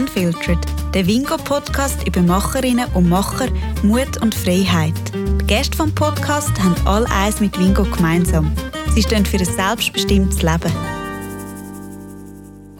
[0.00, 0.58] Unfiltered,
[0.94, 3.48] der Wingo-Podcast über Macherinnen und Macher,
[3.82, 4.94] Mut und Freiheit.
[5.12, 8.50] Die Gäste vom Podcast haben all eins mit Wingo gemeinsam.
[8.94, 10.72] Sie stehen für ein selbstbestimmtes Leben.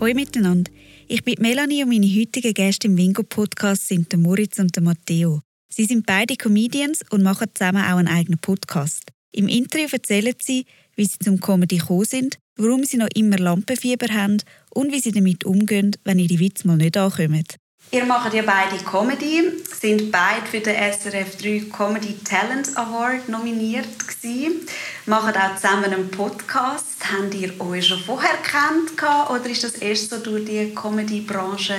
[0.01, 0.73] Hallo miteinander.
[1.09, 5.43] Ich bin Melanie und meine heutigen Gäste im Wingo-Podcast sind der Moritz und der Matteo.
[5.69, 9.03] Sie sind beide Comedians und machen zusammen auch einen eigenen Podcast.
[9.33, 10.65] Im Interview erzählen sie,
[10.97, 14.39] wie sie zum Comedy gekommen sind, warum sie noch immer Lampenfieber haben
[14.71, 17.45] und wie sie damit umgehen, wenn ihre Witze mal nicht ankommen.
[17.93, 19.43] Ihr macht ja beide Comedy,
[19.81, 24.61] sind beide für den SRF 3 Comedy Talent Award nominiert gewesen,
[25.07, 26.99] machen auch zusammen einen Podcast.
[27.11, 28.93] Habt ihr euch schon vorher kennt
[29.31, 31.75] oder ist das erst so durch die Comedy-Branche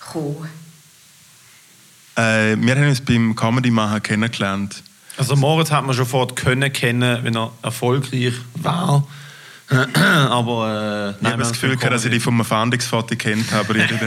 [0.00, 0.48] gekommen?
[2.16, 4.82] Äh, wir haben uns beim Comedy machen kennengelernt.
[5.16, 9.06] Also Moritz hat man schon vor können kennen, wenn er erfolgreich war.
[9.94, 13.78] aber äh, ich habe das Gefühl, dass ich die vom Fahndungsfoto kennt habe.
[13.78, 13.88] äh,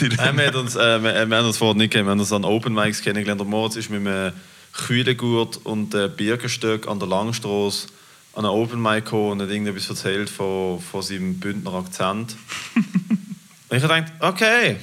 [0.00, 2.72] wir, haben uns, äh, wir, haben uns vorher nicht kennen, wir haben uns an Open
[2.72, 3.40] Mics kennengelernt.
[3.40, 4.32] Der Moritz ist mit einem
[4.72, 7.88] Kühlegurt und äh, Birkenstock an der Langstrasse
[8.34, 12.36] an einem Open Mic gekommen und hat irgendetwas erzählt von, von seinem Bündner Akzent.
[12.74, 14.76] und ich habe gedacht, okay,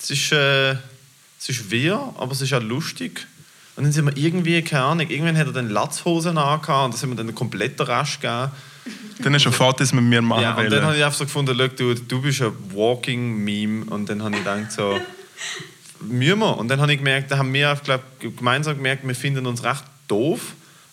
[0.00, 0.72] es ist, äh,
[1.38, 3.26] es ist wir, aber es ist auch lustig.
[3.76, 7.02] Und dann sind wir irgendwie, keine Ahnung, irgendwann hat er dann Latzhosen angehabt und das
[7.02, 8.50] haben wir dann einen kompletten Rasch gegeben.
[9.20, 11.56] Dann ist schon Fotos mit mir machen ja, und dann habe ich einfach so gefunden,
[11.76, 13.84] du, du bist ein walking Meme.
[13.86, 14.98] Und dann habe ich gedacht so,
[16.00, 16.58] müssen wir?
[16.58, 19.84] Und dann habe ich gemerkt, da haben wir glaub, gemeinsam gemerkt, wir finden uns recht
[20.08, 20.40] doof.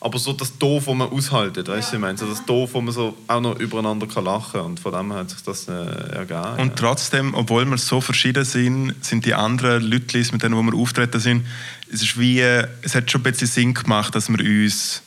[0.02, 2.80] Aber so das Doof, das man aushaltet, weißt du, ich meine, so das Doof, wo
[2.80, 4.66] man so auch noch übereinander kann lachen kann.
[4.66, 6.58] Und von dem hat sich das äh, ergeben.
[6.58, 11.20] Und trotzdem, obwohl wir so verschieden sind, sind die anderen Leute, mit denen wir auftreten
[11.20, 11.46] sind,
[11.92, 15.02] es ist wie, es hat schon ein bisschen Sinn gemacht, dass wir uns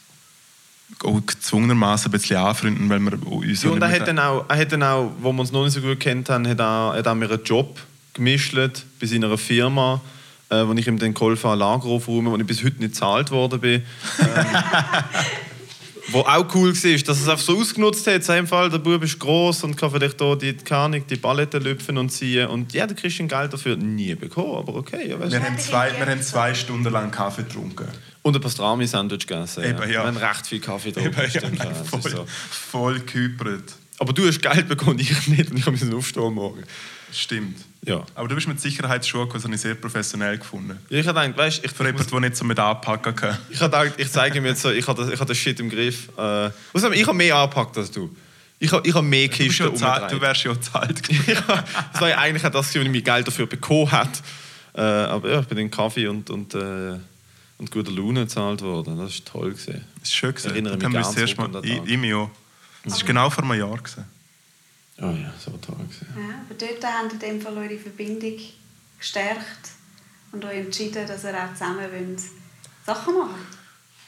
[1.05, 4.59] auch gezwungenermaßen ein bisschen anfreunden, weil wir uns ja, und er hat, dann auch, er
[4.59, 7.07] hat dann auch, wo wir uns noch nicht so gut kennt haben, hat er, hat
[7.07, 7.79] er mir einen Job
[8.15, 10.01] gemischt bei seiner Firma,
[10.49, 13.31] äh, wo ich ihm den geholfen habe, Lager aufräumen, wo ich bis heute nicht gezahlt
[13.31, 13.83] worden bin.
[14.21, 14.47] ähm,
[16.13, 18.29] wo auch cool war, dass er es einfach so ausgenutzt hat.
[18.29, 21.99] In Fall, der Bub ist groß und kann vielleicht hier die, Kanik, die Balletten lüpfen
[21.99, 22.49] und ziehen.
[22.49, 25.11] Und ja, der kriegst du Geld dafür nie bekommen, aber okay.
[25.11, 27.87] Ja, wir, haben zwei, wir haben zwei Stunden lang Kaffee getrunken.
[28.23, 29.65] Und ein Pastrami-Sandwich gegessen.
[29.65, 29.89] Eben, ja.
[29.89, 31.21] Wir haben recht viel Kaffee getrunken.
[31.21, 32.27] Eben, ja, voll, so.
[32.27, 33.75] voll gehüpert.
[33.99, 35.51] Aber du hast Geld bekommen, ich nicht.
[35.51, 36.63] Und ich musste aufstehen morgen.
[37.13, 37.59] Stimmt.
[37.85, 38.05] Ja.
[38.15, 40.79] Aber du bist mit Sicherheitsschuhen, das habe ich sehr professionell gefunden.
[40.89, 43.39] Ja, ich habe gedacht, weißt, ich, Für jemanden, der nicht so mit anpacken kann.
[43.51, 45.59] Ich habe gedacht, ich zeige mir jetzt so, ich habe das, ich habe das Shit
[45.61, 46.09] im Griff.
[46.17, 48.15] Äh, ich habe mehr angepackt als du.
[48.59, 51.03] Ich habe, ich habe mehr Kisten du, du wärst ja zahlt.
[51.93, 54.21] das war ja eigentlich das, wenn ich mein Geld dafür bekommen hätte.
[54.75, 56.95] Äh, aber ja, ich bin in Kaffee und, und, äh,
[57.63, 58.99] und guter Laune gezahlt worden.
[58.99, 59.51] Das war toll.
[59.53, 59.85] Gewesen.
[60.01, 60.31] Das ist schön.
[60.31, 60.47] Gewesen.
[60.49, 62.29] Ich erinnere mich ganz erst mal, ich, ich mich auch.
[62.83, 63.79] Das war genau vor einem Jahr.
[63.79, 64.05] Gewesen.
[64.99, 65.77] Oh ja, so toll.
[65.77, 66.07] Gewesen.
[66.17, 68.37] Ja, aber dort ihr in dem Fall eure Verbindung
[68.99, 69.71] gestärkt
[70.33, 72.21] und euch entschieden, dass ihr auch zusammen wollt
[72.85, 73.47] Sachen machen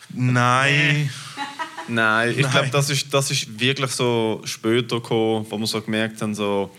[0.09, 1.09] Nein.
[1.88, 6.20] Nein, ich glaube, das ist, das ist wirklich so später gekommen, wo wir so gemerkt
[6.22, 6.75] haben, so,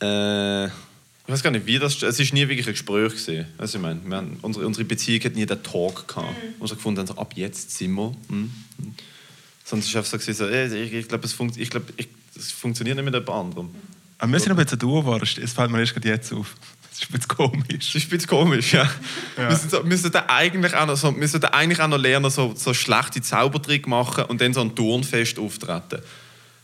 [0.00, 0.68] äh,
[1.26, 3.46] ich weiß gar nicht, wie das, es ist nie wirklich ein Gespräch gewesen.
[3.58, 6.60] Also ich meine, wir haben, unsere, unsere Beziehung hat nie den Talk gehabt, mhm.
[6.60, 8.14] wir so gefunden so, ab jetzt sind wir.
[8.28, 8.52] Mhm.
[9.64, 12.52] Sonst ist es einfach so, so ich, ich glaube, es, funkt, ich glaub, ich, es
[12.52, 13.70] funktioniert nicht mit jemand anderem.
[14.18, 16.54] Aber wir sind aber jetzt ein Duo, es fällt mir erst jetzt auf.
[16.88, 17.86] Das ist ein bisschen komisch.
[17.92, 18.88] Das ist ein bisschen komisch, ja.
[19.36, 19.48] ja.
[19.50, 22.54] Wir, sollten, wir, sollten eigentlich auch noch so, wir sollten eigentlich auch noch lernen, so,
[22.56, 26.00] so schlechte Zaubertrick machen und dann so ein Turnfest auftreten.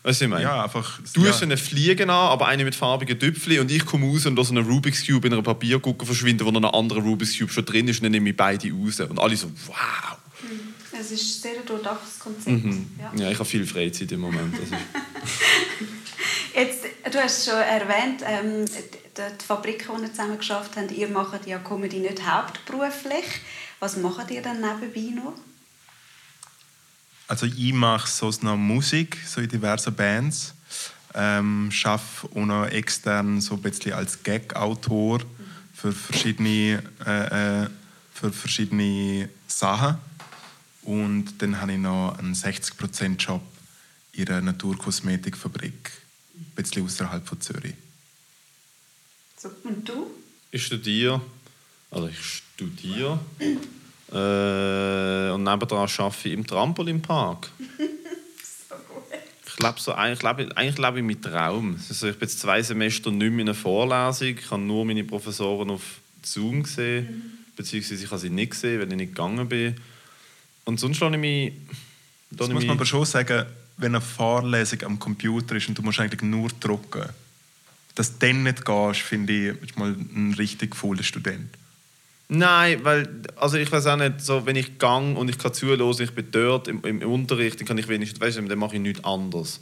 [0.02, 0.42] Weißt du, ich meine?
[0.42, 0.98] Ja, einfach.
[1.14, 1.28] Du ja.
[1.28, 4.50] hast eine Fliege an, aber eine mit farbigen Tüpfeln und ich komme raus und lasse
[4.50, 7.86] einen Rubik's Cube in einer Papiergucke verschwinden, wo noch ein anderer Rubik's Cube schon drin
[7.86, 8.98] ist und dann nehme ich beide raus.
[9.00, 9.76] Und alle so, wow.
[10.42, 10.74] Mhm.
[10.98, 12.64] Es ist ein sehr durchdachtes Konzept.
[12.64, 12.86] Mhm.
[12.98, 13.12] Ja.
[13.14, 13.30] ja.
[13.30, 14.54] ich habe viel Freizeit im Moment.
[14.58, 14.74] Also.
[16.54, 21.46] Jetzt, du hast schon erwähnt, ähm, die Fabriken, die ihr zusammen geschafft habt, ihr macht
[21.46, 23.24] ja Comedy nicht hauptberuflich.
[23.78, 25.34] Was macht ihr dann nebenbei noch?
[27.28, 30.54] Also ich mache so noch Musik, so in diversen Bands.
[31.14, 35.20] Ähm, arbeite auch noch extern so ein bisschen als Gag-Autor
[35.74, 37.69] für verschiedene, äh, äh,
[38.14, 39.98] für verschiedene Sachen.
[40.82, 43.42] Und dann habe ich noch einen 60%-Job
[44.12, 45.90] in einer Naturkosmetikfabrik,
[46.34, 47.75] ein bisschen außerhalb von Zürich.
[49.36, 50.10] So, und du?
[50.50, 51.20] Ich studiere,
[51.90, 53.18] also ich studiere
[54.12, 57.49] äh, und nebenan arbeite ich im Trampolinpark.
[58.69, 58.75] so.
[59.47, 61.79] Ich lebe so, eigentlich, lebe, eigentlich lebe ich mit Traum.
[61.88, 64.29] Also ich bin jetzt zwei Semester nicht mehr in einer Vorlesung.
[64.29, 65.82] Ich habe nur meine Professoren auf
[66.23, 67.23] Zoom gesehen, mhm.
[67.56, 69.76] beziehungsweise ich habe sie nicht gesehen, weil ich nicht gegangen bin.
[70.64, 71.53] Und sonst lasse ich mich...
[72.31, 76.00] Das muss man aber schon sagen, wenn eine Vorlesung am Computer ist und du musst
[76.00, 77.09] eigentlich nur drucken,
[77.94, 81.50] dass du dann nicht gehst, finde ich mal ein richtig fauler Student.
[82.34, 85.94] Nein, weil, also ich weiß auch nicht, so, wenn ich gang und ich kann zuhören,
[86.00, 88.81] ich bin dort im, im Unterricht, dann kann ich wenigstens, weißt du, dann mache ich
[88.81, 89.61] nichts anderes.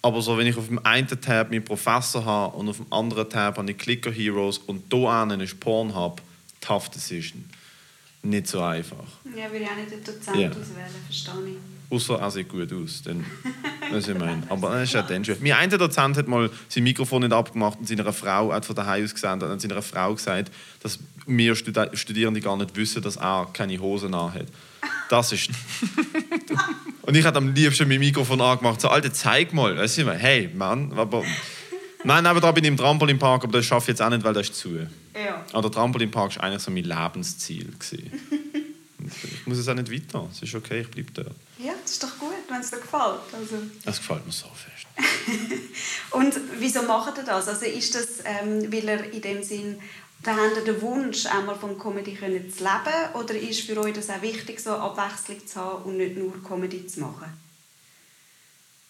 [0.00, 3.28] Aber so, wenn ich auf dem einen Tab meinen Professor habe und auf dem anderen
[3.28, 6.22] Tab habe ich Clicker Heroes und da einen ist Pornhub,
[6.60, 7.44] tough decision.
[8.22, 9.04] Nicht so einfach.
[9.24, 10.50] Ja, würde ich auch nicht den Dozent yeah.
[10.50, 11.56] auswählen, verstehe ich.
[11.92, 13.02] Außer er sieht gut aus.
[13.04, 13.22] Dann,
[13.90, 14.42] was ich meine.
[14.48, 15.36] Aber das ist ja dann schon.
[15.42, 19.04] Mein einer Dozent hat mal sein Mikrofon nicht abgemacht und seiner Frau, hat von daheim
[19.04, 20.50] aus gesehen, hat seiner Frau gesagt,
[20.82, 24.46] dass wir Studierende gar nicht wissen, dass er keine Hosen hat.
[25.10, 25.50] Das ist.
[27.02, 28.80] und ich habe am liebsten mein Mikrofon angemacht.
[28.80, 29.76] So, Alter, zeig mal.
[29.76, 31.22] Weißt du, hey, Mann, aber.
[32.04, 34.32] Nein, aber da bin ich im Trampolinpark, aber das schaffe ich jetzt auch nicht, weil
[34.32, 34.76] das ist zu.
[35.14, 35.44] Ja.
[35.52, 37.68] Aber der Trampolinpark war eigentlich so mein Lebensziel.
[37.92, 40.26] ich muss es auch nicht weiter.
[40.32, 41.36] Es ist okay, ich bleibe dort.
[41.92, 43.20] Ist doch gut, wenn es dir gefällt.
[43.34, 43.56] Also.
[43.84, 44.86] Das gefällt mir so fest.
[46.10, 47.48] Und wieso macht er das?
[47.48, 49.78] Also ist das, ähm, weil er in dem Sinn
[50.22, 53.14] da habt ihr den Wunsch, einmal vom Comedy zu leben?
[53.14, 56.86] Oder ist für euch das auch wichtig, so Abwechslung zu haben und nicht nur Comedy
[56.86, 57.26] zu machen?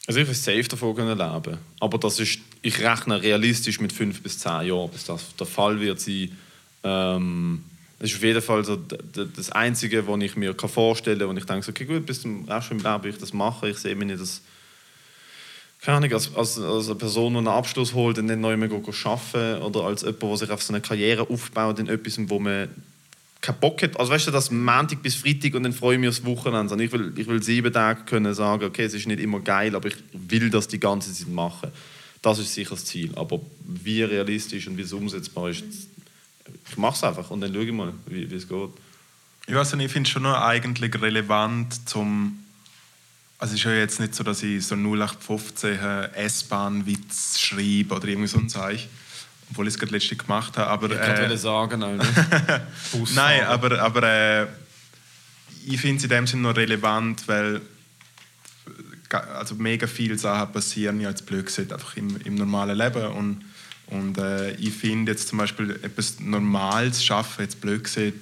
[0.06, 1.58] Also ich will safe davon leben.
[1.80, 5.80] Aber das ist, ich rechne realistisch mit fünf bis zehn Jahren, bis das der Fall
[5.80, 6.36] wird sein.
[6.84, 7.64] Ähm,
[8.02, 11.44] das ist auf jeden Fall so das Einzige, was ich mir vorstellen kann, wo ich
[11.44, 13.68] denke, okay, gut, bis zum Rest meines Lebens will ich das machen.
[13.68, 14.40] Ich sehe mich nicht als,
[15.80, 18.68] keine Ahnung, als, als, als eine Person, die einen Abschluss holt und dann neu mehr
[18.72, 22.70] arbeiten oder als jemand, der sich auf so eine Karriere aufbaut in etwas, wo man
[23.40, 23.96] keinen Bock hat.
[24.00, 26.72] Also weißt du, das Montag bis Freitag und dann freue ich mich aufs Wochenende.
[26.72, 29.76] Also ich will, ich will sieben Tage können sagen, okay, es ist nicht immer geil,
[29.76, 31.70] aber ich will das die ganze Zeit machen.
[32.20, 33.12] Das ist sicher das Ziel.
[33.14, 35.62] Aber wie realistisch und wie es umsetzbar ist,
[36.72, 38.70] ich mache es einfach und dann schaue ich mal, wie, es geht.
[39.46, 42.38] Ich weiß nicht, ich finde es schon noch eigentlich relevant zum
[43.38, 45.76] also es ist ja jetzt nicht so, dass ich so 0815
[46.14, 48.88] S-Bahn-Witz schreibe oder irgendwie so ein Zeichen,
[49.50, 50.70] obwohl ich es gerade letztens gemacht habe.
[50.70, 51.80] Aber, ich äh, sagen,
[53.16, 54.46] Nein, aber, aber äh,
[55.66, 57.60] ich finde es in dem Sinne noch relevant, weil
[59.10, 63.44] also mega viele Sachen passieren ja als blöd gesagt, einfach im, im normalen Leben und
[63.92, 68.14] und äh, ich finde jetzt zum Beispiel etwas Normales schaffen, jetzt blöd gesehen,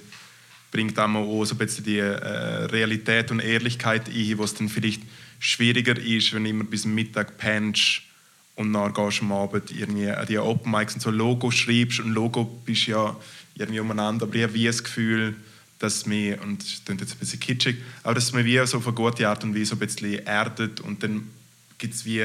[0.69, 5.01] bringt auch so ein bisschen die äh, Realität und Ehrlichkeit ein, wo es dann vielleicht
[5.39, 8.01] schwieriger ist, wenn immer bis Mittag pennst
[8.55, 12.01] und dann gehst du am Abend irgendwie an die Open Mics und so Logo schreibst
[12.01, 13.15] und Logo bist ja
[13.55, 15.35] irgendwie umeinander, aber ich habe wie das Gefühl,
[15.79, 18.87] dass mir, und das klingt jetzt ein bisschen kitschig, aber dass mir wie so auf
[18.87, 21.29] eine gute Art und Weise so ein bisschen erdet und dann
[21.77, 22.23] gibt es wie,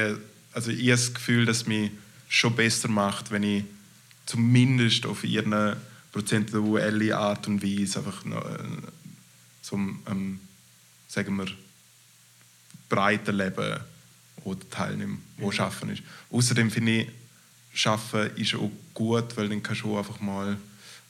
[0.51, 1.91] also ich habe das Gefühl, dass mich
[2.27, 3.63] schon besser macht, wenn ich
[4.25, 5.77] zumindest auf irgendeine
[6.11, 8.57] prozentuelle Art und Weise einfach noch, äh,
[9.61, 10.39] zum, ähm,
[11.07, 11.47] sagen wir,
[12.89, 13.79] breiter Leben
[14.43, 15.51] oder teilnehmen, wo mhm.
[15.51, 16.03] Schaffen ist.
[16.31, 17.07] Außerdem finde ich,
[17.73, 20.57] Schaffen ist auch gut, weil dann kannst du einfach mal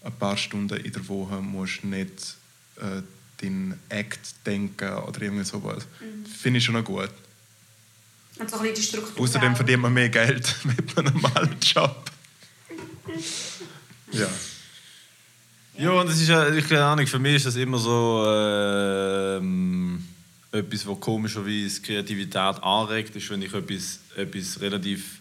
[0.03, 2.35] ein paar Stunden in der Woche musst nicht
[2.77, 3.01] äh,
[3.41, 5.85] den Act denken oder irgendwie sowas.
[5.99, 6.25] Mhm.
[6.25, 7.11] Finde ich schon noch gut.
[8.39, 9.23] Und so ein die Struktur.
[9.23, 12.11] Außerdem verdient man mehr Geld mit einem normalen Job.
[14.11, 14.27] ja.
[15.79, 19.37] Ja, und das ist ja, ich keine Ahnung, für mich ist das immer so äh,
[20.57, 25.19] etwas, was komischerweise Kreativität anregt, ist, wenn ich etwas, etwas relativ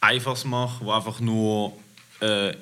[0.00, 1.72] Einfaches mache, wo einfach nur
[2.20, 2.54] äh,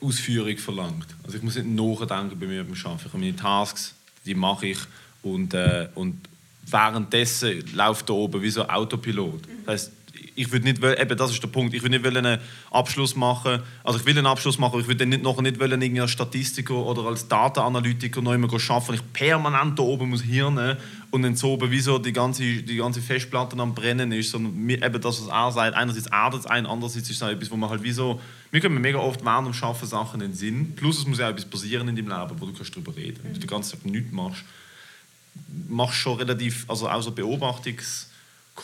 [0.00, 1.06] Ausführung verlangt.
[1.24, 3.00] Also ich muss nicht nachdenken bei mir beim Arbeiten.
[3.00, 4.78] Ich habe meine Tasks, die mache ich
[5.22, 6.16] und, äh, und
[6.66, 9.42] währenddessen läuft da oben wie so ein Autopilot.
[9.66, 9.92] Das heißt,
[10.36, 12.40] ich würde nicht, eben das ist der Punkt, ich würde nicht einen
[12.70, 16.00] Abschluss machen, also ich will einen Abschluss machen, ich würde nicht noch nicht wollen, irgendwie
[16.00, 20.76] als Statistiker oder als Datenanalytiker noch immer arbeiten, ich permanent da oben muss hirnen
[21.10, 24.68] und dann so oben wie so die ganze, die ganze Festplatte am brennen ist, sondern
[24.68, 27.70] eben das, was er sagt, einerseits erdet es ein, andererseits ist es etwas, wo man
[27.70, 30.98] halt wie so, mir kommen mega oft während dem Arbeiten Sachen in den Sinn, plus
[30.98, 33.40] es muss ja etwas passieren in deinem Leben, wo du kannst darüber reden, wenn du
[33.40, 34.44] die ganze Zeit nichts machst
[35.68, 38.06] machst schon relativ, also auch so Beobachtungs-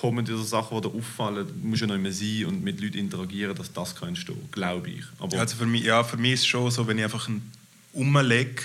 [0.02, 3.56] oder Sachen, die dir auffallen, musst du ja noch immer sein und mit Leuten interagieren,
[3.56, 5.04] dass das kann entstehen, glaube ich.
[5.18, 7.50] Aber also für mich, ja, für mich ist es schon so, wenn ich einfach einen
[7.92, 8.62] umlege,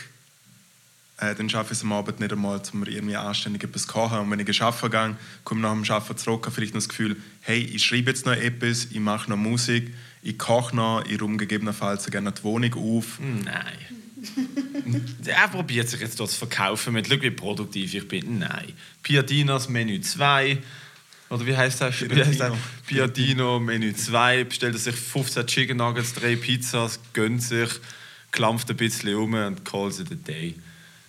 [1.17, 4.19] äh, dann schaffe ich es am Abend nicht einmal, um irgendwie anständig etwas zu kochen.
[4.19, 6.89] Und wenn ich arbeiten gehe, komme ich nach dem Arbeiten zurück, habe vielleicht noch das
[6.89, 11.21] Gefühl, hey, ich schreibe jetzt noch etwas, ich mache noch Musik, ich koche noch, ich
[11.21, 13.19] räume gegebenenfalls gerne die Wohnung auf.
[13.19, 13.77] Nein.
[15.25, 18.39] er probiert sich jetzt dort zu verkaufen mit «Schau, wie produktiv ich bin».
[18.39, 18.73] Nein.
[19.03, 20.57] Piatinas Menü 2.
[21.29, 22.01] Oder wie heißt das?
[22.01, 22.53] Wie heißt das?
[22.85, 24.45] Piatino Menü 2.
[24.45, 27.69] Bestellt er sich 15 Chicken Nuggets, 3 Pizzas, gönnt sich,
[28.31, 30.55] klampft ein bisschen um und calls it a day.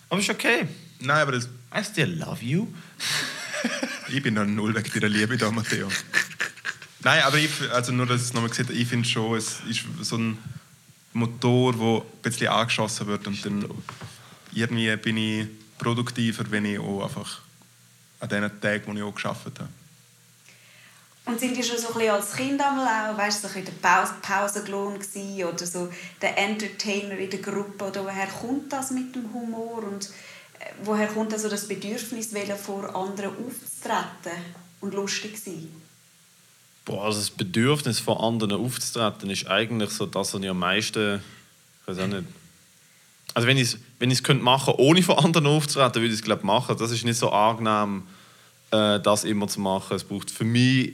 [0.09, 0.67] Aber ist okay.
[0.99, 1.49] Nein, aber das...
[1.75, 2.67] I still love you.
[4.09, 5.89] ich bin noch null weg deiner Liebe da, Matteo.
[7.03, 9.85] Nein, aber ich, also nur, dass ich es nochmal gesagt ich finde schon, es ist
[10.01, 10.37] so ein
[11.17, 13.69] Motor, der ein bisschen angeschossen wird und dann
[14.53, 15.47] irgendwie bin ich
[15.77, 17.41] produktiver, wenn ich auch einfach
[18.19, 19.69] an den Tagen, wo ich auch gearbeitet habe.
[21.25, 24.13] Und sind die schon so ein als Kind einmal auch, weißt du, so der Pause,
[24.21, 29.83] Pausenlohn oder so der Entertainer in der Gruppe oder woher kommt das mit dem Humor
[29.83, 30.05] und
[30.59, 32.29] äh, woher kommt also das Bedürfnis,
[32.63, 34.41] vor anderen aufzutreten
[34.79, 35.69] und lustig sein?
[36.87, 41.21] Boah, also das Bedürfnis vor anderen aufzutreten ist eigentlich so das, was ich am meisten,
[41.81, 42.23] ich weiß auch nicht,
[43.33, 46.45] also wenn ich es wenn könnte machen ohne vor anderen aufzutreten, würde ich es glaube
[46.45, 46.77] machen.
[46.79, 48.03] Das ist nicht so angenehm,
[48.71, 49.97] äh, das immer zu machen.
[49.97, 50.93] Es braucht für mich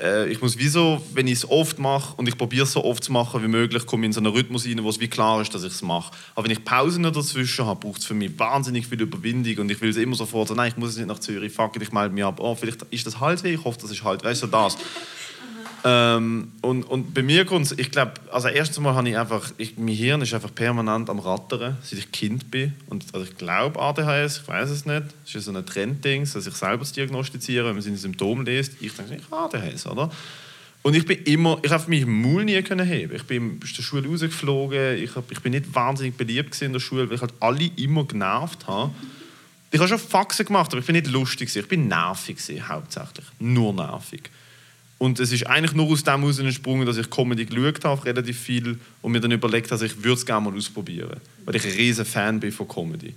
[0.00, 3.02] äh, ich muss wieso, wenn ich es oft mache und ich probiere es so oft
[3.02, 5.40] zu machen wie möglich, komme ich in so einen Rhythmus rein, wo es wie klar
[5.40, 6.12] ist, dass ich es mache.
[6.34, 9.80] Aber wenn ich Pausen dazwischen habe, braucht es für mich wahnsinnig viel Überwindung und ich
[9.80, 12.24] will es immer sofort nein, ich muss nicht nach Zürich, fuck it, ich melde mich
[12.24, 12.40] ab.
[12.40, 14.76] Oh, vielleicht ist das halt weh, ich hoffe, das ist halt, weißt du, das.
[15.82, 19.78] Ähm, und, und bei mir kommt ich glaube, also erstens mal habe ich einfach, ich,
[19.78, 22.74] mein Hirn ist einfach permanent am Rattern, seit ich Kind bin.
[22.88, 25.04] Und also ich glaube ADHS, ich weiß es nicht.
[25.24, 28.74] Das ist so ein Trendding, dass ich selber das diagnostiziere, wenn man seine Symptome liest.
[28.80, 30.10] Ich denke, ich habe ADHS, oder?
[30.82, 33.14] Und ich bin immer, ich habe mich Maul nie können heben.
[33.14, 36.80] Ich bin aus der Schule rausgeflogen, ich, hab, ich bin nicht wahnsinnig beliebt in der
[36.80, 38.92] Schule, weil ich halt alle immer genervt habe.
[39.70, 41.54] Ich habe schon Faxen gemacht, aber ich bin nicht lustig.
[41.54, 43.26] Ich bin nervig, hauptsächlich.
[43.38, 44.30] Nur nervig.
[45.00, 48.38] Und es ist eigentlich nur aus dem heraus entsprungen, dass ich Comedy geschaut habe, relativ
[48.38, 51.18] viel, und mir dann überlegt habe, ich würde es gerne mal ausprobieren.
[51.46, 53.14] Weil ich ein riesen Fan bin von Comedy.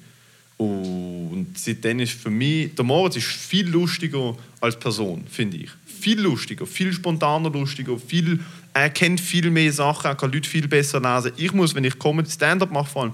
[0.57, 5.71] Und seitdem ist für mich, der Moritz ist viel lustiger als Person, finde ich.
[5.85, 8.39] Viel lustiger, viel spontaner lustiger, viel,
[8.73, 11.33] er kennt viel mehr Sachen, er kann Leute viel besser lesen.
[11.35, 13.13] Ich muss, wenn ich Comedy Stand-up mache, vor allem,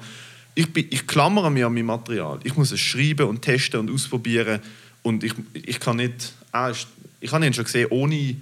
[0.53, 2.39] ich, bin, ich klammere mich an mein Material.
[2.43, 4.59] Ich muss es schreiben und testen und ausprobieren.
[5.01, 6.33] Und ich, ich kann nicht,
[7.19, 8.35] ich habe ihn schon gesehen, ohne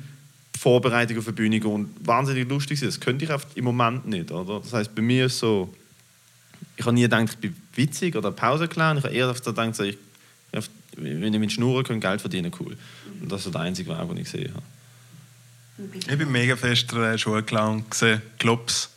[0.58, 2.90] Vorbereitung auf eine Bühne gehen und wahnsinnig lustig sein.
[2.90, 4.32] Das könnte ich im Moment nicht.
[4.32, 4.60] Oder?
[4.60, 5.74] Das heißt, bei mir ist so,
[6.76, 8.96] ich habe nie gedacht, ich bin witzig oder Pause klar.
[8.98, 9.98] Ich habe eher gedacht, so, ich,
[10.98, 12.78] wenn ich mit Schnurren kann, Geld verdienen, cool.
[13.22, 14.64] Und das ist der einzige Weg, den ich gesehen habe.
[15.94, 18.90] Ich bin mega fest äh, Schulclown gesehen, Clubs.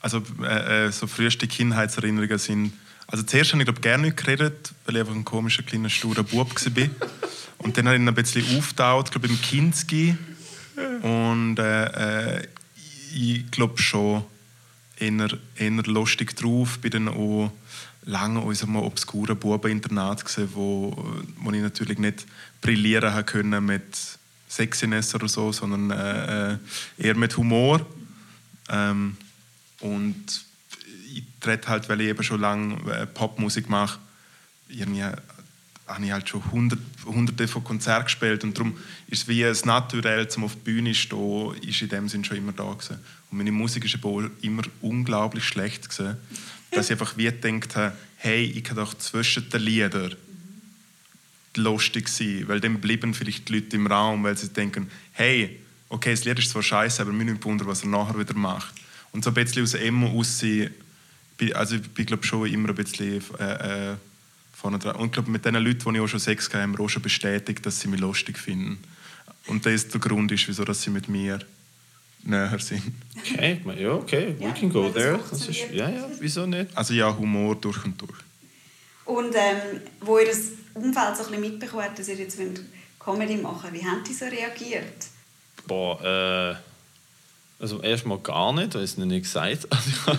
[0.00, 2.72] Also äh, äh, so früheste Kindheitserinnerungen sind.
[3.06, 6.22] Also zuerst habe ich glaube gerne nicht geredet, weil ich einfach ein komischer kleiner sturer
[6.22, 6.88] Bub war.
[7.58, 10.16] Und dann habe ich ein bisschen aufgetaucht, glaube im Kinski
[11.02, 12.48] und äh, äh,
[13.14, 14.24] ich glaube schon
[14.98, 16.78] eher, eher lustig drauf.
[16.78, 17.52] Bin dann auch
[18.04, 20.96] lange in unserem obskuren Bubeninternat gesehen, wo,
[21.36, 22.26] wo ich natürlich nicht
[22.60, 24.18] brillieren können mit
[24.48, 26.58] Sexiness oder so, sondern äh, äh,
[26.98, 27.84] eher mit Humor.
[28.70, 29.16] Ähm,
[29.80, 30.44] und
[31.14, 33.98] ich trete halt, weil ich eben schon lange äh, Popmusik mache,
[34.68, 35.04] irgendwie
[35.88, 38.76] habe ich halt schon hundert, hunderte von Konzerten gespielt und darum
[39.08, 42.36] ist es wie ein Naturell, zum auf der Bühne stehen, ist in dem Sinn schon
[42.36, 42.98] immer da gewesen.
[43.30, 43.98] Und meine Musik ist
[44.42, 46.16] immer unglaublich schlecht gewesen,
[46.70, 50.14] dass ich einfach wie gedacht habe, hey, ich kann doch zwischen den Liedern
[51.56, 56.10] lustig sein, weil dann bleiben vielleicht die Leute im Raum, weil sie denken, hey, okay,
[56.10, 58.74] das Lied ist zwar scheiße, aber mir nicht wundern, was er nachher wieder macht.
[59.12, 60.44] Und so ein bisschen aus dem aus
[61.54, 63.96] also ich bin glaube schon immer ein bisschen äh, äh,
[64.58, 64.96] vorne dran.
[64.96, 66.88] Und ich glaube, mit den Leuten, die ich auch schon Sex hatte, haben wir auch
[66.88, 68.78] schon bestätigt, dass sie mich lustig finden.
[69.46, 71.38] Und das der Grund ist, wieso dass sie mit mir
[72.24, 72.82] näher sind.
[73.16, 75.20] Okay, ja, okay, we ja, can go there.
[75.30, 76.76] Das ist, ja, ja, wieso nicht?
[76.76, 78.18] Also ja, Humor durch und durch.
[79.04, 82.38] Und ähm, wo ihr das Umfeld so ein bisschen mitbekommen dass ihr jetzt
[82.98, 85.06] Comedy machen wie haben die so reagiert?
[85.66, 90.18] Boah, äh, also erstmal gar nicht, weil ich es nicht gesagt also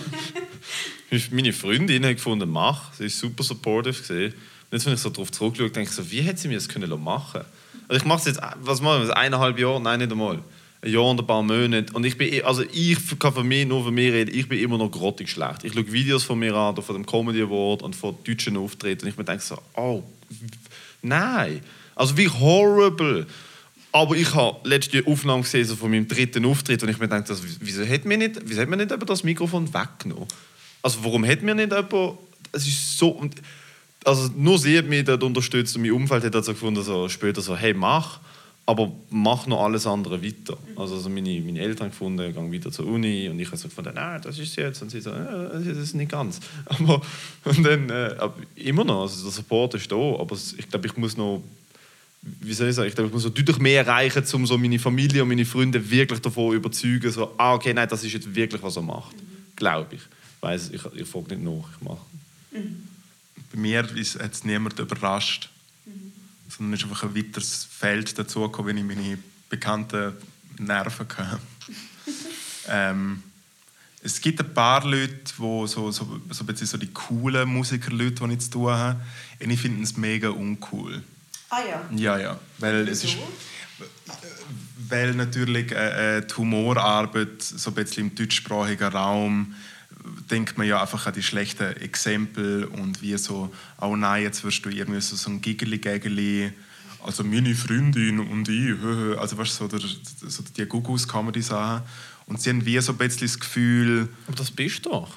[1.30, 2.92] meine Freundin hat gefunden, mach.
[2.94, 4.00] Sie war super supportive.
[4.00, 4.34] Gewesen.
[4.70, 6.68] Und jetzt, wenn ich so darauf zurückschaue, denke ich so, wie hätte sie mir das
[6.68, 7.40] können machen
[7.88, 9.80] Also ich mache es jetzt, was machen wir, eineinhalb Jahre?
[9.80, 10.38] Nein, nicht einmal.
[10.82, 11.92] Ein Jahr und ein paar Monate.
[11.92, 14.78] Und ich bin, also ich kann von mir, nur von mir reden, ich bin immer
[14.78, 15.64] noch grottig schlecht.
[15.64, 19.10] Ich schaue Videos von mir an, von dem Comedy Award und von deutschen Auftritten und
[19.10, 20.04] ich mir denke so, oh,
[21.02, 21.60] nein.
[21.96, 23.26] Also wie horrible.
[23.92, 27.36] Aber ich habe letzte Aufnahme gesehen so von meinem dritten Auftritt und ich mir denke,
[27.58, 30.28] wieso hat mir nicht, wieso hat mir nicht das Mikrofon weggenommen?
[30.82, 32.18] Also warum hat mir nicht jemand...
[32.52, 33.28] Es ist so...
[34.04, 37.42] Also nur sie hat mich dort unterstützt und mein Umfeld hat so gefunden, so später
[37.42, 38.18] so, hey, mach,
[38.64, 40.56] aber mach noch alles andere weiter.
[40.76, 43.92] Also, also meine, meine Eltern gefunden, gang weiter zur Uni und ich habe so gefunden,
[43.94, 44.80] nein, das ist jetzt.
[44.80, 46.40] Und sie so, das ist nicht ganz.
[46.66, 47.02] Aber,
[47.44, 48.14] und dann, äh,
[48.56, 51.42] immer noch, also der Support ist da, aber ich glaube, ich muss noch
[52.22, 54.78] wie soll ich sagen, ich glaube, ich muss so deutlich mehr erreichen, um so meine
[54.78, 58.34] Familie und meine Freunde wirklich davon zu überzeugen, so, ah, okay, nein, das ist jetzt
[58.34, 59.16] wirklich, was er macht.
[59.16, 59.56] Mhm.
[59.56, 60.02] Glaube ich
[60.40, 62.06] weiß ich, ich frage nicht nach, ich mache.
[62.52, 62.88] Mhm.
[63.52, 65.50] Bei mir hat es niemand überrascht,
[65.84, 66.12] mhm.
[66.48, 69.18] sondern es ist einfach ein weiteres Feld dazu gekommen, wenn ich meine
[69.48, 70.14] Bekannten
[70.58, 71.42] Nerven gehabt.
[72.68, 73.22] ähm,
[74.02, 78.34] es gibt ein paar Leute, wo so, so, so, ein so die coolen Musikerleute, die
[78.34, 79.00] ich zu tun habe,
[79.40, 81.02] und ich finde es mega uncool.
[81.50, 81.82] Ah ja?
[81.94, 82.40] Ja, ja.
[82.58, 83.16] Weil es ist,
[84.88, 89.54] weil natürlich äh, äh, die Humorarbeit so ein bisschen im deutschsprachigen Raum
[90.30, 94.64] denkt man ja einfach an die schlechten Exempel und wie so, oh nein, jetzt wirst
[94.64, 96.52] du irgendwie so, so ein Giggeli-Gägeli,
[97.02, 98.74] also meine Freundin und ich,
[99.18, 99.80] also weißt du, so, der,
[100.30, 101.82] so die Gugus-Comedy-Sachen.
[102.26, 104.08] Und sie haben wie so ein bisschen das Gefühl...
[104.26, 105.10] Aber das bist du doch.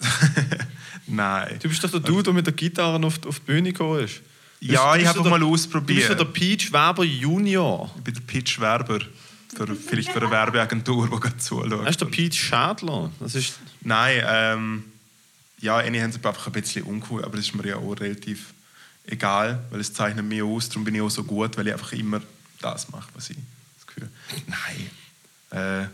[1.06, 1.58] nein.
[1.62, 4.20] Du bist doch der Dude, der mit der Gitarre auf, auf die Bühne gekommen ist.
[4.60, 5.90] Ja, ich habe mal ausprobiert.
[5.90, 7.90] Du bist ja der Peach Werber Junior.
[7.96, 8.98] Ich bin der Peach Werber.
[9.54, 11.84] Für, vielleicht für eine Werbeagentur, die gerade zuschaut.
[11.84, 13.10] Hast du der Peach Schädler?
[13.18, 14.84] Das ist Nein, ähm,
[15.60, 18.54] ja, einige haben es einfach ein bisschen uncool, aber das ist mir ja auch relativ
[19.06, 21.92] egal, weil es zeichnet mich aus, darum bin ich auch so gut, weil ich einfach
[21.92, 22.20] immer
[22.60, 23.36] das mache, was ich
[23.76, 24.08] das Gefühl
[24.46, 24.90] Nein.
[25.50, 25.88] Äh,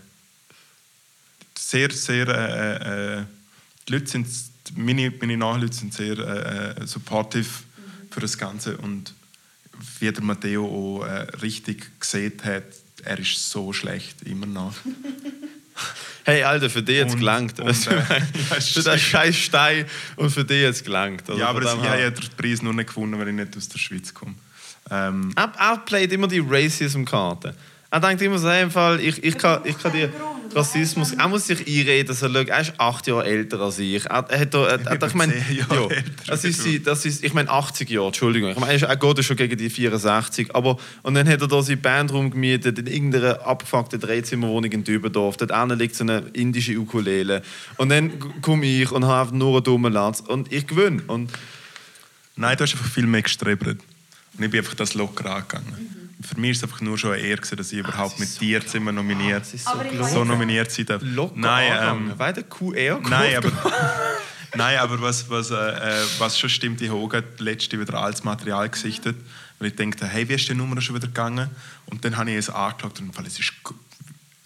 [1.58, 3.24] sehr, sehr, äh, äh,
[3.88, 4.28] die Leute sind,
[4.76, 7.48] meine, meine Nachleute sind sehr äh, äh supportive
[8.10, 9.14] für das Ganze und
[10.00, 12.64] wie der Matteo auch äh, richtig gesehen hat,
[13.06, 14.74] er ist so schlecht immer noch.
[16.24, 17.60] hey Alter, für dich jetzt gelangt.
[17.60, 17.74] Und, äh,
[18.60, 19.86] für den scheiß Stein
[20.16, 21.28] und für dich jetzt gelangt.
[21.28, 23.78] Also ja, aber ich habe den Preis nur nicht gewonnen, weil ich nicht aus der
[23.78, 24.34] Schweiz komme.
[24.90, 27.54] Ähm, er, er playt immer die Racism-Karte.
[27.90, 30.12] Er denkt immer so, im Fall, ich, ich, kann, ich kann dir
[30.56, 34.06] Rassismus, er muss sich einreden, dass er, schau, er ist acht Jahre älter als ich.
[34.06, 35.88] Er, er hat da, er, er, ich meine, ja,
[36.26, 38.50] das ist, das ist, ich meine 80 Jahre, Entschuldigung.
[38.50, 41.76] Ich meine, er geht schon gegen die 64, aber und dann hat er da seine
[41.76, 45.36] Bandraum gemietet in irgendeiner abgefuckten Dreizimmerwohnung in Dübendorf.
[45.36, 47.42] Dort liegt so eine indische Ukulele.
[47.76, 51.02] Und dann komme ich und habe nur einen dummen Latz und ich gewinne.
[51.06, 51.30] Und
[52.36, 53.66] Nein, du hast einfach viel mehr gestrebt.
[53.66, 53.78] Und
[54.38, 55.74] ich bin einfach das locker angegangen.
[55.78, 58.28] Mhm für mich ist es einfach nur schon eine Ehre, dass ich überhaupt ah, mit
[58.28, 61.02] so dir immer nominiert, so, so nominiert sein darf.
[61.34, 63.52] Nein, ähm, weil der QR Nein, aber,
[64.54, 68.68] nein, aber was, was, äh, äh, was schon stimmt, ich habe letzte wieder als Material
[68.68, 69.16] gesichtet,
[69.58, 71.50] weil ich dachte, hey, wie ist die Nummer schon wieder gegangen?
[71.86, 73.52] Und dann habe ich es angeschaut und es ist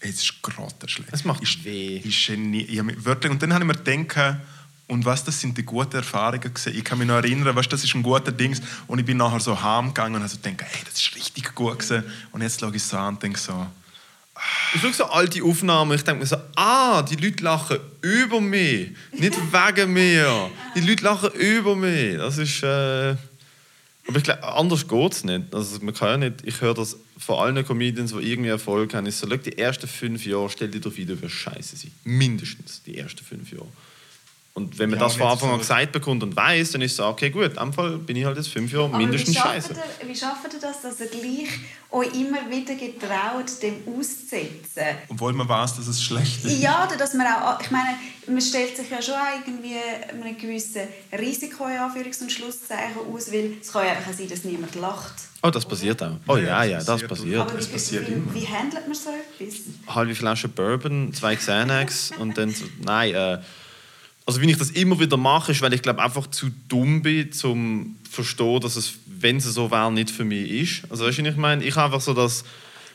[0.03, 1.13] es ist grottenschlecht.
[1.13, 1.97] Es macht ist, weh.
[1.97, 4.37] Ist genie ich und dann habe ich mir gedacht,
[4.91, 6.75] und was, das sind die guten Erfahrungen gewesen.
[6.75, 8.59] Ich kann mich noch erinnern, was, das ist ein guter Ding.
[8.87, 11.79] Und ich bin nachher so heimgegangen und habe so gedacht, hey, das ist richtig gut
[11.79, 12.03] gewesen.
[12.33, 13.67] Und jetzt schaue ich so an und denke so,
[14.75, 18.89] ich schaue so alte Aufnahmen ich denke mir so, ah, die Leute lachen über mich,
[19.13, 20.51] nicht wegen mir.
[20.75, 22.17] Die Leute lachen über mich.
[22.17, 22.61] Das ist...
[22.61, 23.15] Äh
[24.07, 25.55] aber ich glaube, anders geht es nicht.
[25.55, 26.41] Also man kann ja nicht.
[26.43, 29.05] Ich höre das von allen Comedians, die irgendwie Erfolg haben.
[29.05, 31.91] Ich so, die ersten fünf Jahre, stell dir doch wieder, wie scheiße sein.
[32.03, 33.69] Mindestens die ersten fünf Jahre.
[34.53, 36.97] Und wenn man ja, das von Anfang an gesagt bekommt und weiß, dann ist es
[36.97, 39.73] so, okay, gut, in dem Fall bin ich halt jetzt fünf Jahre mindestens scheiße.
[40.05, 41.47] Wie schafft ihr das, dass ihr gleich
[41.89, 44.97] euch immer wieder getraut, dem auszusetzen?
[45.07, 46.59] Obwohl man weiß, dass es schlecht ist.
[46.59, 47.95] Ja, oder dass man auch, ich meine,
[48.27, 49.13] man stellt sich ja schon
[49.45, 49.75] irgendwie
[50.09, 50.81] einem gewissen
[51.17, 55.13] Risiko in Anführungs- und Schlusszeichen aus, weil es kann ja einfach sein, dass niemand lacht.
[55.43, 56.17] Oh, das passiert auch.
[56.27, 57.39] Oh ja, ja, das passiert.
[57.39, 58.33] Aber das passiert wie, immer.
[58.33, 59.09] Wie handelt man so
[59.39, 59.61] etwas?
[59.87, 63.37] Halbe Flasche Bourbon, zwei Xanax und dann nein, äh,
[64.31, 67.33] also wie ich das immer wieder mache, ist, weil ich glaube einfach zu dumm bin,
[67.33, 70.83] zum verstehen, dass es, wenn es so wäre, nicht für mich ist.
[70.89, 72.45] Also weißt du, ich meine, ich einfach so das,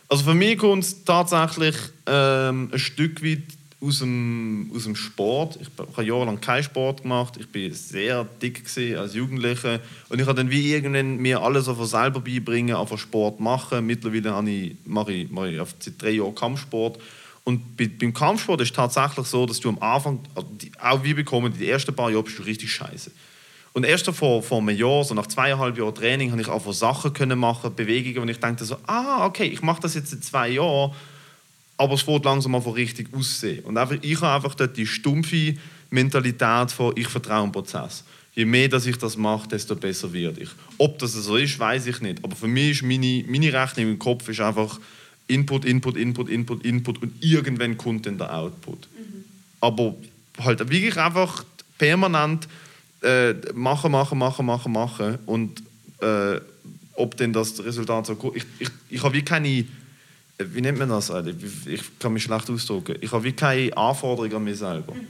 [0.09, 1.75] also für mich kommt es tatsächlich
[2.07, 3.43] ähm, ein Stück weit
[3.83, 5.59] aus dem, aus dem Sport.
[5.61, 7.35] Ich, habe jahrelang keinen Sport gemacht.
[7.39, 8.63] Ich bin sehr dick
[8.97, 13.41] als Jugendlicher und ich habe dann wie irgendwann mir alles auf selber beibringen, auf Sport
[13.41, 13.85] machen.
[13.85, 14.33] Mittlerweile
[14.87, 16.99] mache ich, mache ich seit drei Jahren Kampfsport
[17.47, 20.49] und beim Kampfsport ist es tatsächlich so, dass du am Anfang, also
[20.81, 23.13] auch wie bekommen, die ersten paar Jahre bist du richtig scheiße.
[23.73, 27.13] Und erst vor, vor einem Jahr, so nach zweieinhalb Jahren Training, habe ich auch Sachen
[27.13, 30.49] können machen, Bewegungen, und ich dachte so, ah, okay, ich mache das jetzt in zwei
[30.49, 30.93] Jahren,
[31.77, 33.63] aber es wird langsam einfach richtig aussehen.
[33.65, 35.55] Und einfach, ich habe einfach dort die stumpfe
[35.91, 38.03] Mentalität von, ich vertraue dem Prozess.
[38.35, 40.51] Je mehr dass ich das mache, desto besser werde ich.
[40.79, 42.25] Ob das so ist, weiß ich nicht.
[42.25, 44.81] Aber für mich ist meine, meine Rechnung im Kopf ist einfach,
[45.29, 48.89] Input, Input, Input, Input, Input und irgendwann kommt dann der Output.
[48.97, 49.25] Mhm.
[49.61, 49.95] Aber
[50.39, 51.45] halt wirklich einfach
[51.79, 52.49] permanent
[53.03, 55.63] äh, machen, machen, machen, machen, machen und
[56.01, 56.41] äh,
[56.95, 59.67] ob denn das Resultat so gut ich, ich, ich habe wie keine
[60.39, 62.97] wie nennt man das Ich, ich kann mich schlecht ausdrücken.
[63.01, 64.95] Ich habe wie keine Anforderungen an mich selber.
[64.95, 65.07] Mhm.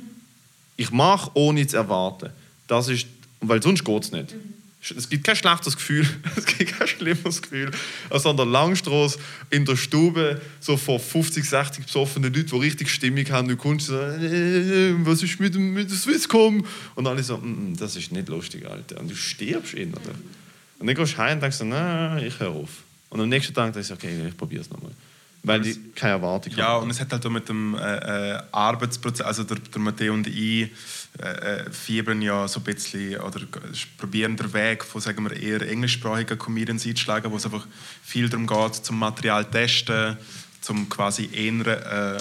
[0.76, 2.30] Ich mache, ohne zu erwarten.
[2.68, 3.06] Das ist,
[3.40, 4.34] weil sonst geht es nicht.
[4.34, 4.54] Mhm.
[4.96, 7.70] Es gibt kein schlechtes Gefühl, es gibt kein schlimmes Gefühl,
[8.10, 9.18] als an der Langstrasse
[9.50, 13.86] in der Stube so vor 50, 60 besoffenen Leuten, die richtig Stimmung haben, du kommst
[13.86, 16.64] so, äh, was ist mit, mit der Swisscom?
[16.94, 19.00] Und alle so, mm, mm, das ist nicht lustig, Alter.
[19.00, 20.14] Und du stirbst in, oder?
[20.78, 22.70] Und dann gehst du heim und denkst so, nein, ich höre auf.
[23.08, 24.92] Und am nächsten Tag denkst du, okay, ich probiere es nochmal.
[25.42, 26.84] Weil die keine Erwartung Ja, haben.
[26.84, 30.26] und es hat halt auch mit dem äh, äh, Arbeitsprozess, also der, der Matteo und
[30.26, 30.70] ich
[31.20, 33.40] äh, äh fiebern ja so ein bisschen oder
[33.98, 37.66] probieren den Weg von sagen wir, eher englischsprachigen Comedians einzuschlagen, wo es einfach
[38.02, 40.16] viel darum geht, zum Material testen,
[40.60, 42.18] zum quasi eher, äh,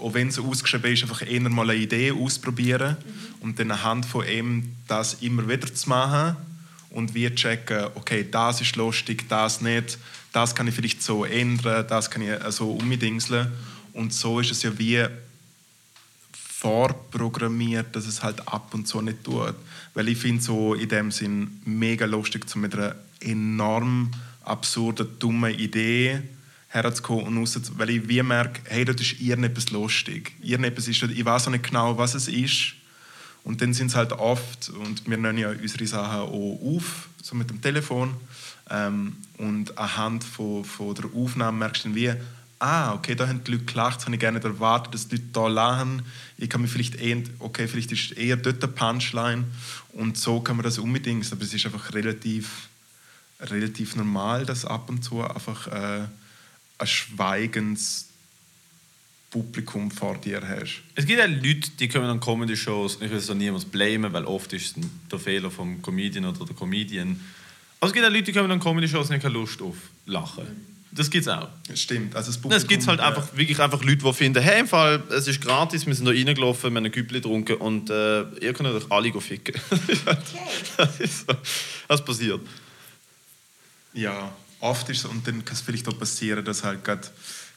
[0.00, 3.42] auch wenn es ausgeschrieben ist, einfach eher mal eine Idee ausprobieren mhm.
[3.42, 6.36] und dann anhand von ihm das immer wieder zu machen
[6.90, 9.98] und wir checken, okay, das ist lustig, das nicht,
[10.32, 13.50] das kann ich vielleicht so ändern, das kann ich so also umdingseln.
[13.92, 15.04] Und so ist es ja wie
[16.60, 19.54] vorprogrammiert, dass es halt ab und zu nicht tut.
[19.94, 24.10] Weil ich finde so in dem Sinn mega lustig, so mit einer enorm
[24.42, 26.20] absurden, dummen Idee
[26.68, 30.32] herzukommen und raus, weil ich wie merke, hey, das ist irgendetwas lustig.
[30.42, 32.74] Irgendetwas ist, ich weiß auch nicht genau, was es ist.
[33.44, 37.36] Und dann sind es halt oft, und wir nehmen ja unsere Sachen auch auf, so
[37.36, 38.14] mit dem Telefon,
[38.68, 42.12] ähm, und anhand von, von der Aufnahme merkst du dann wie,
[42.58, 45.28] ah, okay, da haben die Leute gelacht, das habe ich gerne erwartet, dass die Leute
[45.32, 46.02] da lachen.
[46.36, 49.44] Ich kann mir vielleicht eher, okay, vielleicht ist eher dort eine Punchline
[49.92, 52.68] und so kann man das unbedingt, aber es ist einfach relativ,
[53.40, 56.06] relativ normal, dass ab und zu einfach äh,
[56.78, 58.06] ein schweigendes
[59.30, 60.82] Publikum vor dir hast.
[60.94, 64.52] Es gibt ja Leute, die kommen an Comedy-Shows, ich will es niemand blamen, weil oft
[64.52, 67.20] ist es der Fehler vom Comedian oder der Comedian,
[67.80, 70.67] also es gibt auch Leute, die kommen an Comedy-Shows nicht keine Lust auf Lachen.
[70.90, 71.48] Das gibt es auch.
[71.66, 72.16] Das stimmt.
[72.16, 75.40] Also es gibt halt einfach, wirklich einfach Leute, die finden, hey, im Fall, es ist
[75.40, 78.90] gratis, wir sind da reingelaufen, wir haben ein Güppli getrunken und äh, ihr könnt euch
[78.90, 79.54] alle ficken.
[79.70, 80.18] okay.
[80.76, 81.34] das, ist so.
[81.88, 82.40] das passiert.
[83.92, 87.08] Ja, oft ist es, und dann kann es vielleicht auch passieren, dass halt gerade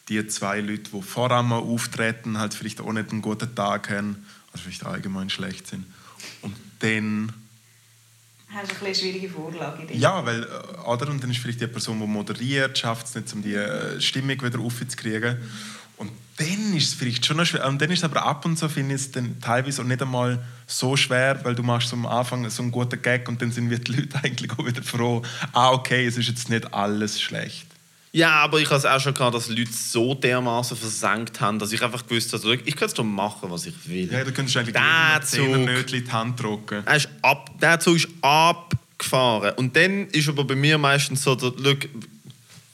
[0.09, 4.25] die zwei Leute, die voran mal auftreten, halt vielleicht auch nicht einen guten Tag haben,
[4.51, 5.85] also vielleicht allgemein schlecht sind.
[6.41, 7.31] Und dann
[8.53, 9.87] hast du eine schwierige Vorlage.
[9.93, 11.09] Ja, weil, äh, oder?
[11.09, 14.41] Und dann ist vielleicht die Person, die moderiert, schafft es nicht, um die äh, Stimmung
[14.41, 15.37] wieder aufzukriegen.
[15.97, 17.67] Und dann ist es vielleicht schon noch schwer.
[17.67, 20.43] Und dann ist es aber ab und zu, finde ich dann teilweise auch nicht einmal
[20.65, 23.91] so schwer, weil du machst am Anfang so einen guten Gag und dann sind die
[23.91, 25.21] Leute eigentlich auch wieder froh,
[25.53, 27.70] ah, okay, es ist jetzt nicht alles schlecht.
[28.13, 31.71] Ja, aber ich habe es auch schon gehabt, dass Leute so dermaßen versenkt haben, dass
[31.71, 34.11] ich einfach gewusst habe, ich kann jetzt doch machen, was ich will.
[34.11, 36.83] Ja, du könntest eigentlich der Zug, die Hand drücken.
[36.85, 39.53] Der, ist ab, der Zug ist abgefahren.
[39.55, 41.87] Und dann ist aber bei mir meistens so, der, look,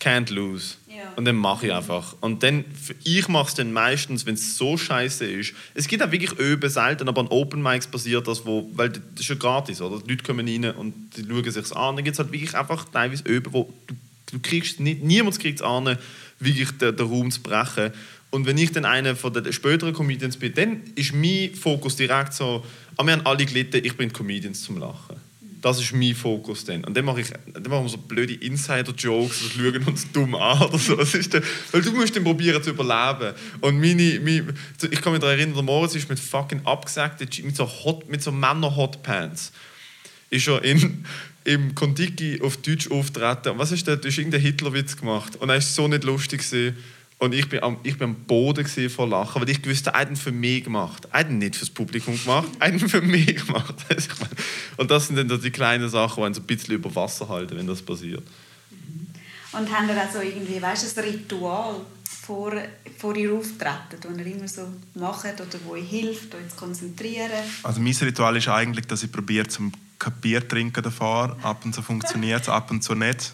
[0.02, 0.76] can't lose.
[0.88, 1.04] Ja.
[1.16, 2.16] Und dann mache ich einfach.
[2.20, 2.66] Und dann,
[3.04, 5.54] ich mache es dann meistens, wenn es so scheiße ist.
[5.76, 9.02] Es gibt auch wirklich Öben selten, aber an Open Mics passiert das, wo, weil das
[9.20, 10.02] ist ja gratis, oder?
[10.02, 11.96] Die Leute kommen rein und die schauen sich an.
[11.96, 13.94] Dann gibt es halt wirklich einfach teilweise Öben, wo du
[14.32, 15.98] Du kriegst nicht, niemand kriegt es an,
[16.40, 17.92] wirklich den, den Raum zu brechen.
[18.30, 22.34] Und wenn ich dann einer von den späteren Comedians bin, dann ist mein Fokus direkt
[22.34, 22.64] so,
[22.98, 25.16] ah, wir haben alle gelitten, ich bin Comedians zum Lachen.
[25.62, 26.84] Das ist mein Fokus dann.
[26.84, 30.62] Und dann mache ich dann machen wir so blöde Insider-Jokes oder schauen uns dumm an
[30.62, 30.96] oder so.
[30.96, 33.34] Das ist dann, weil du musst dann probieren zu überleben.
[33.62, 34.54] Und meine, meine
[34.92, 37.70] ich kann mich daran erinnern, der Moritz ist mit fucking abgesagten, mit so,
[38.20, 39.52] so Männer-Hotpants,
[40.30, 41.06] ist er in
[41.48, 43.54] im Kondiki auf Deutsch auftreten.
[43.54, 44.02] Und was ist das?
[44.02, 45.38] Du hast irgendeinen Hitlerwitz gemacht.
[45.38, 46.42] Und er war so nicht lustig.
[46.42, 46.76] Gewesen.
[47.20, 50.18] Und ich bin, am, ich bin am Boden vor Lachen, weil ich wusste, er hat
[50.18, 51.08] für mich gemacht.
[51.12, 53.74] Er hat nicht fürs Publikum gemacht, er hat für mich gemacht.
[54.78, 57.58] Und das sind dann die kleinen Sachen, die einen so ein bisschen über Wasser halten,
[57.58, 58.24] wenn das passiert.
[59.54, 62.54] Und haben ihr also irgendwie, weißt du, ein Ritual vor,
[63.00, 67.32] vor ihr Auftreten, das ihr immer so macht oder wo ihr hilft, euch zu konzentrieren?
[67.64, 69.72] Also mein Ritual ist eigentlich, dass ich probiere, zum
[70.22, 71.38] Bier trinken davor.
[71.42, 73.34] Ab und zu funktioniert es, ab und zu nicht.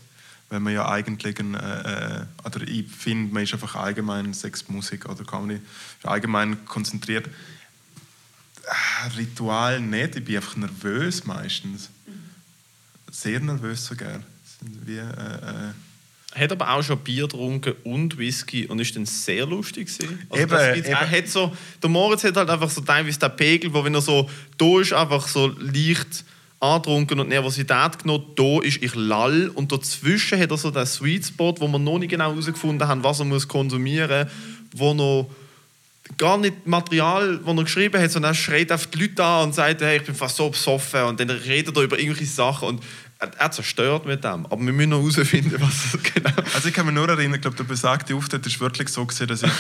[0.50, 5.10] Wenn man ja eigentlich, ein, äh, äh, oder ich finde, man ist einfach allgemein Sexmusik
[5.10, 5.62] oder Comedy
[6.04, 7.28] allgemein konzentriert.
[7.28, 11.90] Äh, Ritual nicht, ich bin einfach nervös meistens.
[13.12, 14.22] Sehr nervös sogar.
[14.62, 15.74] Wie, äh, äh
[16.36, 20.20] hat aber auch schon Bier getrunken und Whisky und ist dann sehr lustig gewesen.
[20.30, 20.88] Also eben, eben.
[20.88, 24.02] Er hat so, der Moritz hat halt einfach so teilweise den Pegel, wo wenn er
[24.02, 26.26] so da ist, einfach so leicht
[26.64, 28.26] angetrunken und Nervosität genommen.
[28.36, 32.00] Da ist ich lall und dazwischen hat er so den Sweet Spot, wo wir noch
[32.00, 34.28] nicht genau herausgefunden haben, was er muss konsumieren
[34.72, 35.30] muss, wo noch
[36.18, 39.56] gar nicht Material, das er geschrieben hat, sondern er schreit auf die Leute an und
[39.56, 42.84] sagt, hey, ich bin fast so besoffen und dann redet er über irgendwelche Sachen und
[43.38, 44.46] er zerstört mit dem.
[44.46, 47.42] Aber wir müssen noch herausfinden, was das genau Also ich kann mich nur erinnern, ich
[47.42, 49.52] glaube, der besagte Auftritt war wirklich so, gewesen, dass ich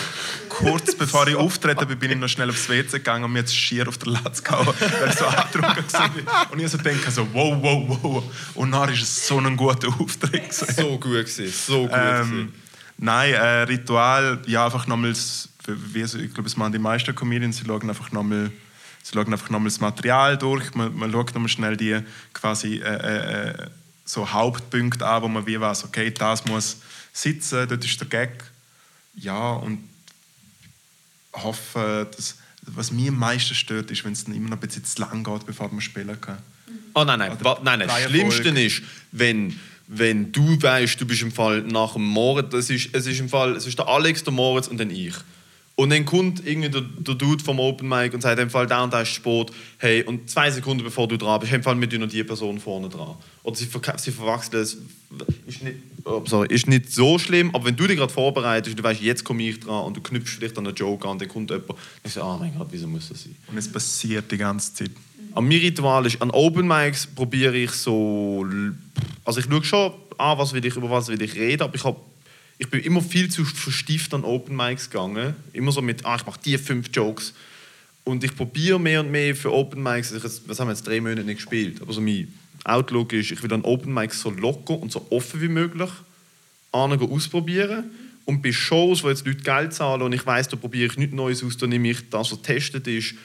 [0.49, 3.55] kurz bevor ich auftrete bin, bin ich noch schnell aufs WC gegangen und mir jetzt
[3.55, 5.85] schier auf der Latz gehauen, weil ich so angetrunken
[6.25, 6.51] war.
[6.51, 8.23] Und ich so denke so, wow, wow, wow.
[8.55, 10.53] Und dann war es so ein guter Auftritt.
[10.53, 12.53] So gut gewesen, so gut ähm,
[12.97, 17.65] Nein, äh, Ritual, ja, einfach nochmals, wie, ich glaube, es machen die meisten Comedians, sie
[17.65, 18.51] schauen einfach nochmal
[19.03, 21.99] Sie schauen einfach nochmal das Material durch, man, man schaut nochmal schnell die
[22.33, 23.67] quasi äh, äh,
[24.05, 26.77] so Hauptpunkte an, wo man wie weiß, okay, das muss
[27.11, 28.43] sitzen, dort ist der Gag,
[29.15, 29.87] ja, und
[31.33, 34.85] hoffe, dass was mir am meisten stört, ist, wenn es dann immer noch ein bisschen
[34.85, 36.37] zu lang geht, bevor man spielen kann.
[36.95, 37.87] Oh nein, nein, Oder nein, nein.
[37.87, 38.03] Das.
[38.03, 42.89] Schlimmste ist, wenn, wenn du weißt, du bist im Fall nach dem Moritz, das ist,
[42.93, 45.15] es ist im Fall, es ist der Alex, der Moritz und dann ich.
[45.75, 48.83] Und dann kommt irgendwie der, der Dude vom Open Mic und sagt im Fall, da
[48.83, 51.91] und da ist Sport, hey, und zwei Sekunden bevor du dran bist, im Fall mit
[51.91, 53.15] dir noch die Person vorne dran.
[53.41, 54.77] Oder sie, verka- sie verwechseln es.
[55.47, 58.83] Ist nicht, oh, sorry, ist nicht so schlimm, aber wenn du dich gerade vorbereitest, du
[58.83, 61.49] weißt, jetzt komme ich dran und du knüpfst vielleicht an einen Joke an, dann kommt
[61.49, 61.71] jemand,
[62.03, 63.35] ich so, oh mein Gott, wieso muss das sein?
[63.47, 64.91] Und es passiert die ganze Zeit.
[65.33, 68.45] An mein Ritual ist, an Open Mics probiere ich so.
[69.25, 71.83] Also ich schaue schon an, was will ich, über was will ich reden, aber ich,
[71.83, 71.99] hab,
[72.63, 75.35] ich bin immer viel zu verstieft an Open Mics gegangen.
[75.51, 77.33] Immer so mit, ah, ich mache die fünf Jokes.
[78.05, 81.01] Und ich probiere mehr und mehr für Open Mics, jetzt, was haben wir jetzt drei
[81.01, 84.77] Monate nicht gespielt, aber so mein Outlook ist, ich will an Open Mics so locker
[84.81, 85.89] und so offen wie möglich
[86.71, 87.91] ausprobieren.
[88.25, 91.13] Und bei Shows, wo jetzt Leute Geld zahlen und ich weiß, da probiere ich nichts
[91.13, 93.15] Neues aus, da nehme ich das, was getestet ist.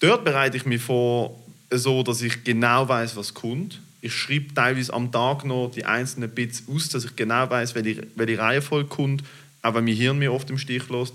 [0.00, 1.38] Dort bereite ich mich vor,
[1.70, 3.80] so dass ich genau weiß, was kommt.
[4.00, 8.06] Ich schreibe teilweise am Tag noch die einzelnen Bits aus, dass ich genau weiß, welche,
[8.14, 9.24] welche Reihenfolge kommt,
[9.62, 11.14] auch wenn mein Hirn mir oft im Stich lässt.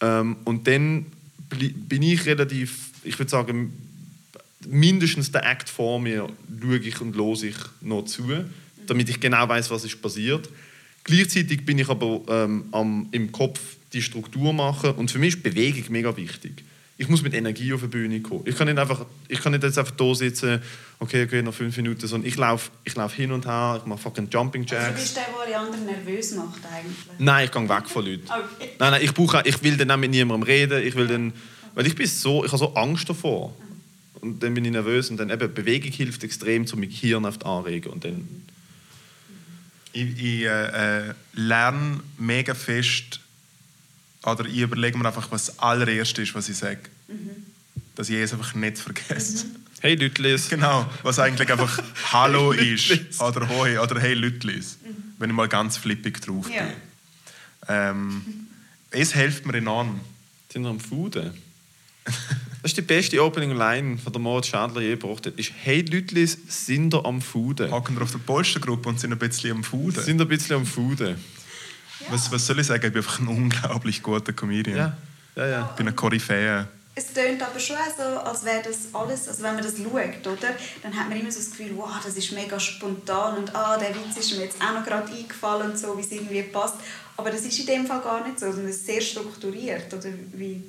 [0.00, 1.06] Ähm, und dann
[1.48, 3.72] bin ich relativ, ich würde sagen,
[4.66, 6.28] mindestens den Act vor mir
[6.60, 8.28] schaue ich und höre ich noch zu,
[8.86, 10.48] damit ich genau weiß, was ist passiert.
[11.04, 13.60] Gleichzeitig bin ich aber ähm, am, im Kopf
[13.92, 16.64] die Struktur machen und für mich ist Bewegung mega wichtig.
[16.98, 18.42] Ich muss mit Energie auf die Bühne kommen.
[18.44, 20.60] Ich kann nicht, einfach, ich kann nicht jetzt einfach da sitzen,
[21.00, 24.00] okay, okay, noch fünf Minuten, sondern ich laufe ich lauf hin und her, ich mache
[24.00, 24.88] fucking Jumping Also Jacks.
[24.88, 26.96] du bist der, der alle anderen nervös macht eigentlich.
[27.18, 28.26] Nein, ich gehe weg von Leuten.
[28.28, 28.70] Okay.
[28.78, 30.82] Nein, nein, ich, brauche, ich will dann auch mit niemandem reden.
[30.86, 31.32] Ich will dann,
[31.74, 33.54] weil ich bin so, ich habe so Angst davor.
[34.20, 37.38] Und dann bin ich nervös und dann eben Bewegung hilft extrem, um mein Gehirn auf
[37.38, 37.92] die anregen.
[37.92, 38.26] Und dann,
[39.92, 43.20] Ich, ich äh, äh, lerne mega fest,
[44.24, 46.80] oder ich überlege mir einfach, was das allererste ist, was ich sage.
[47.94, 49.46] Dass ich es einfach nicht vergesse.
[49.80, 51.78] Hey Lütlis, Genau, was eigentlich einfach
[52.12, 54.78] Hallo ist, oder Hoi, oder Hey Lütlis,
[55.18, 56.54] wenn ich mal ganz flippig drauf bin.
[56.54, 57.90] Ja.
[57.90, 58.24] Ähm,
[58.90, 60.00] es hilft mir enorm.
[60.50, 61.32] sind wir am Fuden.
[62.60, 65.34] Das ist die beste Opening Line von der Moritz Schadler je gebracht hat.
[65.38, 69.18] Ist «Hey Lütlis, sind ihr am Fuden?» Hocken wir auf der Polstergruppe und sind ein
[69.18, 70.02] bisschen am Fuden.
[70.02, 71.14] Sind ein bisschen am Fuden?
[72.10, 72.84] Was, was soll ich sagen?
[72.84, 74.76] Ich bin einfach ein unglaublich guter Comedian.
[74.76, 74.96] Ja,
[75.36, 75.68] ja, ja.
[75.70, 76.66] Ich bin ein Koryphäe.
[76.98, 80.56] Es tönt aber schon so, als wäre das alles, also wenn man das schaut, oder?
[80.82, 83.90] Dann hat man immer so das Gefühl, wow, das ist mega spontan und ah, der
[83.90, 86.74] Witz ist mir jetzt auch noch gerade eingefallen und so, wie es irgendwie passt.
[87.16, 90.08] Aber das ist in dem Fall gar nicht so, sondern es ist sehr strukturiert, oder
[90.32, 90.60] wie?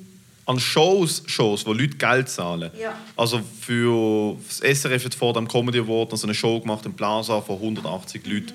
[0.46, 2.70] An Shows, Shows, wo Leute Geld zahlen.
[2.78, 2.96] Ja.
[3.16, 6.94] Also für das SRF hat vor dem Comedy Award noch so eine Show gemacht im
[6.94, 8.52] Plaza von 180 Leuten.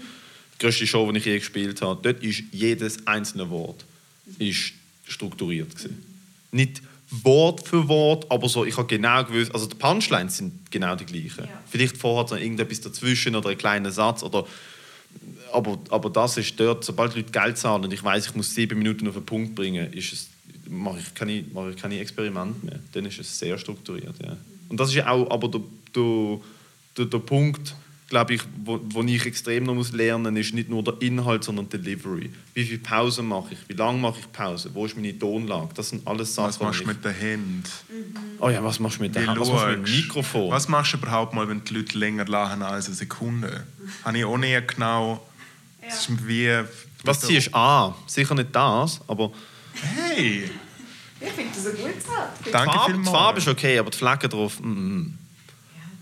[0.54, 2.00] Die größte Show, die ich je gespielt habe.
[2.02, 3.84] Dort ist jedes einzelne Wort
[4.40, 4.74] ist
[5.08, 6.04] strukturiert gewesen.
[6.52, 6.82] Nicht
[7.24, 11.06] Wort für Wort, aber so, ich habe genau gewusst, also die Punchlines sind genau die
[11.06, 11.46] gleichen.
[11.46, 11.62] Ja.
[11.68, 14.46] Vielleicht vorher noch irgendetwas dazwischen oder einen kleinen Satz oder
[15.52, 18.78] aber, aber das ist dort, sobald Leute Geld zahlen und ich weiß, ich muss sieben
[18.78, 20.30] Minuten auf den Punkt bringen, ist es,
[20.70, 22.80] mache ich keine, mache ich keine Experimente mehr.
[22.92, 24.16] Dann ist es sehr strukturiert.
[24.22, 24.36] Ja.
[24.68, 25.62] Und das ist ja auch aber der,
[25.96, 26.40] der,
[26.98, 27.76] der, der Punkt,
[28.08, 31.68] glaube ich, wo, wo ich extrem noch muss lernen ist nicht nur der Inhalt, sondern
[31.70, 32.30] die Delivery.
[32.54, 33.60] Wie viel Pause mache ich?
[33.68, 34.70] Wie lange mache ich Pause?
[34.74, 35.70] Wo ist meine Tonlage?
[35.74, 36.50] Das sind alles Sachen.
[36.50, 37.64] Was machst du die ich- mit den Händen?
[38.40, 39.40] Oh ja, was machst du mit der Hand?
[39.40, 39.96] Was machst du mit dem?
[39.96, 40.52] Mikrofon?
[40.52, 43.66] Was machst du überhaupt mal, wenn die Leute länger lachen als eine Sekunde?
[44.04, 45.26] Habe ich auch nicht genau...
[45.82, 46.52] Es ist wie...
[47.04, 47.94] Was ziehst du an?
[48.08, 49.32] Sicher nicht das, aber
[49.74, 50.50] Hey!
[51.22, 52.40] Ich finde das ein gutes Satz.
[52.46, 53.04] die Danke Farbe, die.
[53.04, 55.18] Farbe ist okay, aber die Flecken drauf, mm, mm.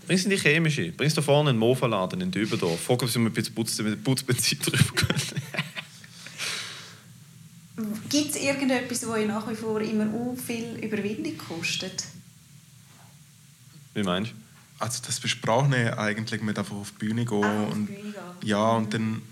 [0.06, 0.92] Bringst du die chemische?
[0.92, 2.80] Bringst du da vorne einen Mofa-Laden in Dübendorf?
[2.80, 5.20] Frag, ob sie mir ein bisschen Putz, Putzbenzin drüber können.
[8.08, 12.04] Gibt es irgendetwas, das euch nach wie vor immer u viel Überwindung kostet?
[13.94, 14.34] Wie meinst du?
[14.78, 17.42] Also das besprachen wir eigentlich mit einfach auf die Bühne gehen.
[17.42, 18.14] Einfach auf die und, Bühne gehen.
[18.42, 19.22] Ja, und dann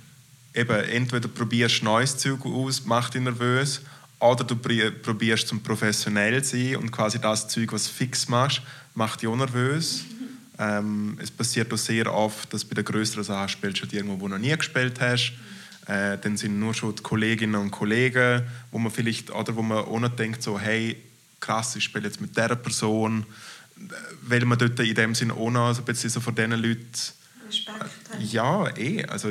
[0.54, 3.82] eben entweder probierst du neues Zeug aus, macht dich nervös,
[4.18, 8.62] oder du probierst zum professionell zu sein und quasi das Zeug, was du fix machst,
[8.94, 10.04] macht dich auch nervös.
[10.62, 14.20] Ähm, es passiert auch sehr oft, dass bei den größeren Sachen spielst du halt irgendwo,
[14.20, 15.32] wo du noch nie gespielt hast.
[15.86, 19.78] Äh, dann sind nur schon die Kolleginnen und Kollegen, wo man vielleicht, oder wo man
[19.78, 20.96] auch nicht denkt, so, hey,
[21.40, 23.26] krass, ich spiele jetzt mit dieser Person,
[24.22, 26.86] weil man dort in dem Sinn auch noch so ein bisschen so von diesen Leuten
[27.48, 28.24] Respekt haben.
[28.30, 29.04] ja, eh.
[29.06, 29.30] Also,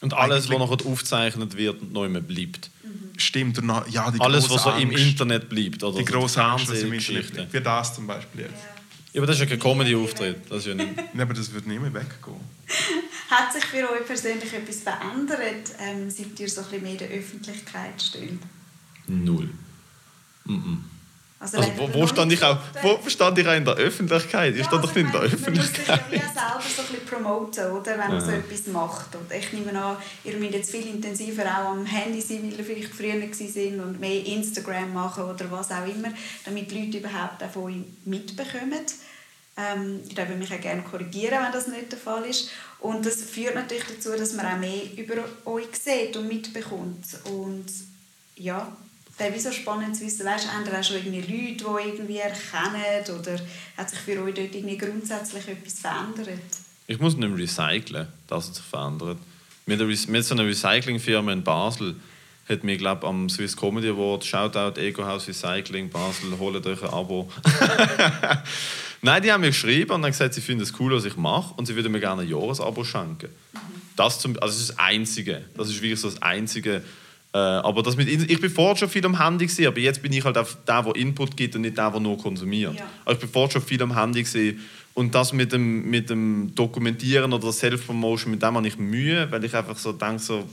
[0.00, 2.70] Und alles, was nachher aufgezeichnet wird und neu mehr bleibt.
[3.16, 3.58] stimmt.
[3.58, 5.84] Und noch, ja, die Alles, was so im Internet bleibt.
[5.84, 7.52] Oder Die so große Angst, was im Internet liegt.
[7.52, 8.54] Wie das zum Beispiel jetzt.
[8.54, 8.79] Ja,
[9.16, 10.50] aber das ist ja kein Comedy-Auftritt.
[10.50, 10.90] Das ist ja nicht...
[11.14, 12.40] Ja, aber das wird nie mehr weggehen.
[13.30, 16.98] Hat sich für euch persönlich etwas verändert, ähm, seit ihr so ein bisschen mehr in
[16.98, 18.38] der Öffentlichkeit steht?
[19.06, 19.50] Null.
[20.44, 20.78] Mm -mm.
[21.40, 24.52] Also, also wo, wo stand ich auch, wo stand ich auch in der Öffentlichkeit?
[24.52, 25.88] Ich ja, stand doch nicht in der Öffentlichkeit.
[25.88, 29.14] Man muss sich ja selber so ein bisschen promoten, oder, wenn man so etwas macht.
[29.14, 32.64] Und ich nehme an, ihr müsst jetzt viel intensiver auch am Handy sein, weil ihr
[32.64, 36.12] vielleicht früher sind und mehr Instagram machen oder was auch immer,
[36.44, 38.84] damit die Leute überhaupt auch von euch mitbekommen.
[39.56, 42.50] Ähm, ich würde mich auch gerne korrigieren, wenn das nicht der Fall ist.
[42.80, 47.06] Und das führt natürlich dazu, dass man auch mehr über euch sieht und mitbekommt.
[47.24, 47.64] Und
[48.36, 48.70] ja,
[49.20, 53.40] wäre so spannend zu wissen, weißt, haben auch schon irgendwie Leute, die irgendwie erkennen oder
[53.76, 56.40] hat sich für euch dort irgendwie grundsätzlich etwas verändert?
[56.86, 59.18] Ich muss nicht recyceln, das hat sich verändert.
[59.66, 61.96] Mit, mit so einer Recyclingfirma in Basel
[62.48, 66.88] hat mir, glaube am Swiss Comedy Award Shoutout Ego House Recycling Basel, holt euch ein
[66.88, 67.30] Abo.
[69.02, 71.54] Nein, die haben mir geschrieben und haben gesagt, sie finden es cool, was ich mache
[71.54, 73.28] und sie würden mir gerne ein Jahresabo schenken.
[73.52, 73.58] Mhm.
[73.96, 75.44] Das, zum, also das ist das Einzige.
[75.56, 76.82] Das ist wirklich so das Einzige,
[77.32, 80.12] äh, aber das mit, ich bin vorher schon viel am Handy gewesen, aber jetzt bin
[80.12, 82.74] ich halt auf der, der Input gibt und nicht der, der nur konsumiert.
[82.74, 82.86] Ja.
[83.04, 84.60] Also ich bin vorher schon viel am Handy gewesen.
[84.94, 89.44] und das mit dem, mit dem Dokumentieren oder Self-Promotion, mit dem habe ich Mühe, weil
[89.44, 90.44] ich einfach so denke, so,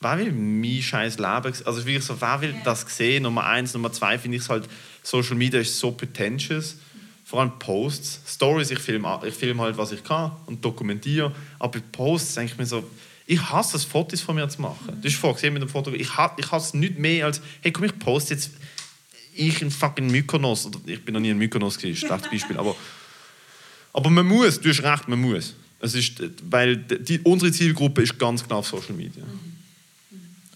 [0.00, 3.22] wer will mein scheiß Leben, also wirklich so, wer will das sehen?
[3.22, 4.68] Nummer eins, Nummer zwei finde ich es halt,
[5.04, 6.76] Social Media ist so pretentious,
[7.24, 11.78] vor allem Posts, Stories, ich filme ich film halt, was ich kann und dokumentiere, aber
[11.92, 12.82] Posts denke ich mir so,
[13.26, 15.00] ich hasse es, Fotos von mir zu machen.
[15.00, 15.92] Du hast vorgesehen mit dem Foto.
[15.92, 18.50] Ich, ha ich hasse es nicht mehr als, hey komm, ich poste jetzt
[19.34, 20.66] ich in fucking Mykonos.
[20.66, 22.58] Oder, ich bin noch nie in Mykonos gewesen, schlechtes Beispiel.
[22.58, 22.76] Aber,
[23.92, 25.54] aber man muss, du hast recht, man muss.
[25.80, 29.24] Es ist, weil die, unsere Zielgruppe ist ganz klar auf Social Media.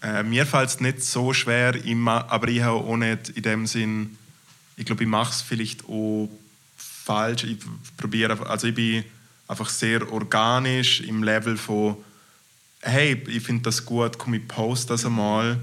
[0.01, 1.73] Äh, mir fällt es nicht so schwer,
[2.05, 4.17] aber ich habe auch nicht in dem Sinn,
[4.75, 6.29] ich glaube, ich mache es vielleicht auch
[6.77, 7.43] falsch.
[7.43, 7.57] Ich
[7.97, 9.03] probiere, also ich bin
[9.47, 11.97] einfach sehr organisch im Level von
[12.81, 15.59] hey, ich finde das gut, komm, ich poste das einmal.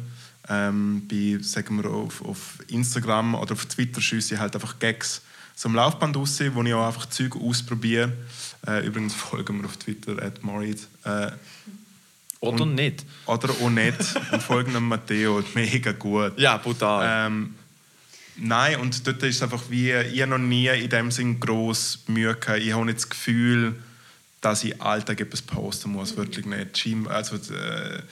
[0.48, 5.22] Ähm, bei, sagen wir, auf, auf Instagram oder auf Twitter schieße ich halt einfach Gags
[5.55, 8.12] so am Laufband raus, wo ich auch einfach Zeug ausprobiere.
[8.66, 10.88] Äh, übrigens folgen wir auf Twitter at Moritz.
[11.05, 11.31] Äh,
[12.40, 13.07] oder und, nicht.
[13.27, 13.98] Oder auch nicht.
[14.33, 15.42] und folgen dem Matteo.
[15.55, 16.38] Mega gut.
[16.38, 17.27] Ja, brutal.
[17.27, 17.55] Ähm,
[18.37, 22.35] nein, und dort ist es einfach wie, ich noch nie in dem Sinn gross Mühe
[22.35, 22.61] gehabt.
[22.61, 23.77] Ich habe nicht das Gefühl,
[24.44, 26.87] dass ich Alltag etwas posten muss, wirklich nicht.
[27.09, 28.02] Also äh,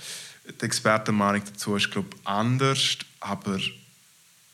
[0.61, 3.59] die Expertenmeinung dazu ist glaube anders, aber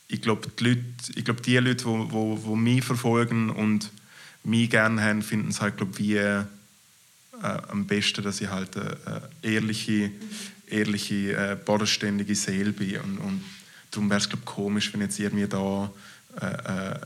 [0.09, 0.83] ich glaube die Leute,
[1.15, 3.93] ich glaube die Leute, die wo, wo, wo mich verfolgen und
[4.43, 6.45] mich gerne haben, finden es halt glaube wie äh,
[7.43, 10.11] am besten, dass ich halt eine, ehrliche,
[10.67, 12.97] ehrliche, äh, bodenständige Seele bin.
[13.01, 13.45] Und, und
[13.93, 15.93] darum wäre es glaube komisch, wenn jetzt irgendwie da
[16.41, 17.01] äh, äh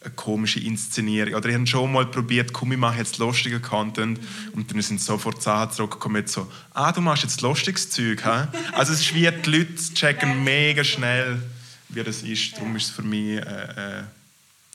[0.00, 1.34] eine komische Inszenierung.
[1.34, 4.20] Oder ich habe schon mal probiert, komm, ich mache jetzt lustigen Content
[4.52, 8.46] und dann sind sofort Sachen zurückgekommen so, ah, du machst jetzt lustiges Zeug, hä?
[8.72, 11.42] Also es ist wie, die Leute checken mega schnell,
[11.88, 12.56] wie das ist.
[12.56, 14.02] Darum ist es für mich, äh, äh,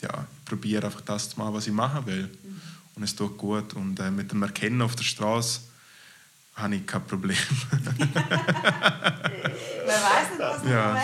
[0.01, 2.29] ja, ich probiere einfach das zu machen, was ich machen will.
[2.95, 3.73] Und es tut gut.
[3.73, 5.62] Und äh, mit dem Erkennen auf der Straße
[6.55, 7.37] habe ich kein Problem.
[7.71, 8.13] Wer
[9.85, 11.03] weiß nicht, was ja.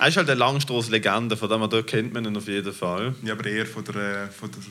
[0.00, 3.14] Er ist halt eine Langstrasse-Legende, von dem dort kennt man ihn auf jeden Fall.
[3.22, 4.62] Ja, aber eher von der, von der,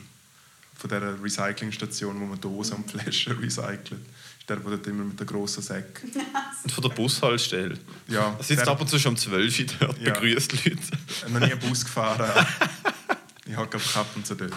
[0.76, 3.92] von der Recyclingstation, wo man Dosen und Flaschen recycelt.
[3.92, 6.02] Ist der, der dort immer mit der grossen Säck.
[6.64, 7.78] und von der Bushaltestelle.
[8.08, 8.34] Ja.
[8.36, 10.12] Er sitzt ab und zu schon um 12 Uhr dort, ja.
[10.12, 10.78] begrüßt Leute.
[11.08, 12.46] Ich habe noch nie einen Bus gefahren.
[13.46, 14.52] ich habe gerade ab und zu dort.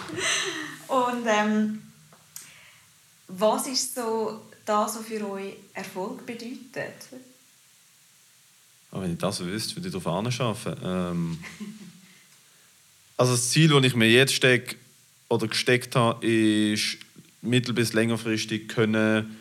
[0.88, 1.82] Und ähm,
[3.28, 6.94] was ist so das, was für euch Erfolg bedeutet?
[8.90, 10.80] Aber wenn ich das wüsste, würde ich darauf arbeiten.
[10.84, 11.38] Ähm,
[13.16, 14.76] also das Ziel, das ich mir jetzt stecke
[15.28, 16.98] oder gesteckt habe, ist
[17.42, 19.36] mittel- bis längerfristig können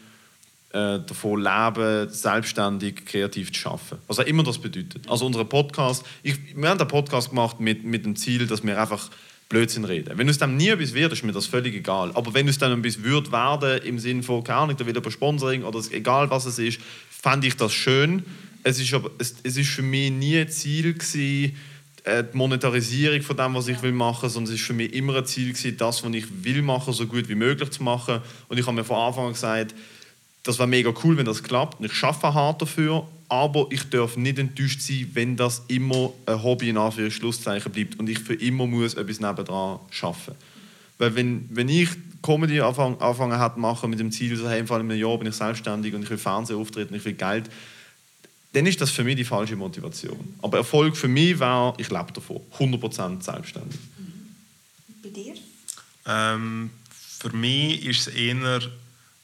[0.70, 4.02] äh, davon leben, selbstständig, kreativ zu arbeiten.
[4.08, 5.08] Was auch immer das bedeutet.
[5.08, 8.82] Also unser Podcast, ich, wir haben den Podcast gemacht mit, mit dem Ziel, dass wir
[8.82, 9.12] einfach
[9.54, 10.18] Blödsinn reden.
[10.18, 12.10] Wenn es dann nie etwas wird, ist mir das völlig egal.
[12.16, 15.12] Aber wenn es dann etwas wird werden, im Sinne von, keine Ahnung, da will über
[15.12, 16.80] Sponsoring oder egal was es ist,
[17.12, 18.24] fände ich das schön.
[18.64, 21.56] Es ist, aber, es, es ist für mich nie ein Ziel gewesen,
[22.04, 25.18] äh, die Monetarisierung von dem, was ich will machen, sondern es ist für mich immer
[25.18, 28.22] ein Ziel gewesen, das, was ich will machen, so gut wie möglich zu machen.
[28.50, 29.76] Und ich habe mir von Anfang an gesagt,
[30.42, 31.80] das wäre mega cool, wenn das klappt.
[31.80, 36.44] Und ich schaffe hart dafür, aber ich darf nicht enttäuscht sein, wenn das immer ein
[36.44, 40.36] Hobby in Anführungszeichen bleibt und ich für immer muss etwas nebendran schaffen.
[41.00, 41.90] Weil wenn, wenn ich
[42.22, 45.34] Comedy anfangen, anfangen hat machen mit dem Ziel, so hey, in einem Jahr bin ich
[45.34, 47.50] selbstständig und ich will Fernsehen auftreten, ich will Geld,
[48.52, 50.36] dann ist das für mich die falsche Motivation.
[50.44, 53.80] Aber Erfolg für mich wäre, ich lebe davon, 100% selbstständig.
[55.02, 55.34] Bei dir?
[56.06, 56.70] Ähm,
[57.18, 58.62] für mich ist es eher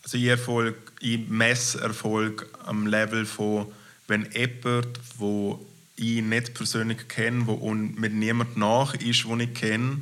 [0.01, 3.68] Also ich, Erfolg, ich messe Erfolg am Level von,
[4.10, 9.53] wenn jemand, wo ich nicht persönlich kenne, wo und mit niemand nach ist, den ich
[9.53, 9.99] kenne,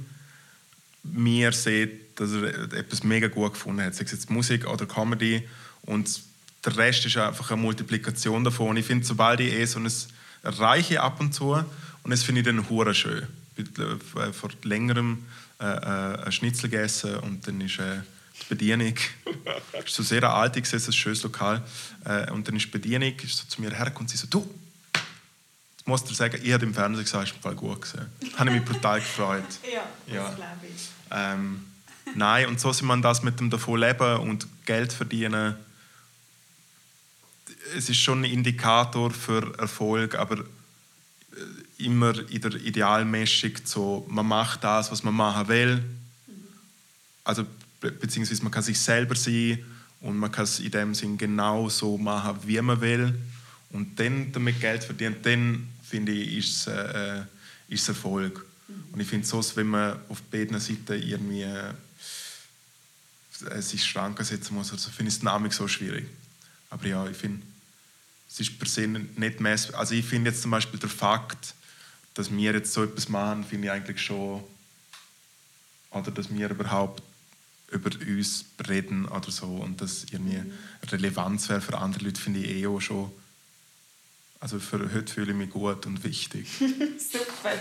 [1.03, 5.47] mir sieht, dass er etwas mega gut gefunden hat, sei es jetzt Musik oder Comedy
[5.83, 6.21] und
[6.65, 8.69] der Rest ist einfach eine Multiplikation davon.
[8.69, 9.91] Und ich finde, sobald ich eh so ein
[10.43, 13.27] erreiche ab und zu, und das finde ich dann hure schön.
[13.55, 13.65] Ich
[14.15, 15.25] habe vor längerem
[15.59, 18.01] äh, äh, ein Schnitzel gegessen und dann ist äh,
[18.41, 18.95] die Bedienung,
[19.85, 21.63] ist so sehr alt, ich sehe, ein schönes Lokal,
[22.05, 24.49] äh, und dann ist die Bedienung ist so zu mir hergekommen und sie so, du,
[25.77, 28.07] jetzt musst du sagen, ich habe im Fernsehen gesagt, es ist gut gesehen.
[28.37, 29.43] habe ich mich brutal gefreut.
[29.73, 30.29] Ja, das ja.
[30.33, 30.89] glaube ich.
[31.11, 31.65] Ähm,
[32.15, 35.55] nein, und so soll man das mit dem davon leben und Geld verdienen.
[37.75, 44.25] Es ist schon ein Indikator für Erfolg, aber äh, immer in der Idealmessung so, man
[44.25, 45.83] macht das, was man machen will.
[47.23, 47.45] Also,
[47.79, 49.63] beziehungsweise man kann sich selber sein
[50.01, 53.13] und man kann es in dem Sinn genau so machen, wie man will.
[53.71, 57.21] Und dann damit Geld verdienen, dann finde ich, ist es, äh,
[57.67, 58.45] ist es Erfolg.
[58.91, 61.73] Und ich finde es wenn man auf beiden Seiten irgendwie äh,
[63.61, 66.07] sich Schranken setzen muss, also finde ich es Name so schwierig.
[66.69, 67.41] Aber ja, ich finde,
[68.29, 69.79] es ist per se nicht messbar.
[69.79, 71.53] Also ich finde jetzt zum Beispiel der Fakt,
[72.13, 74.43] dass wir jetzt so etwas machen, finde ich eigentlich schon,
[75.91, 77.01] oder dass wir überhaupt
[77.71, 80.41] über uns reden oder so und dass irgendwie
[80.89, 83.11] Relevanz wäre für andere Leute, finde ich eh auch schon
[84.39, 86.47] also für heute fühle ich mich gut und wichtig.
[86.59, 87.53] Super.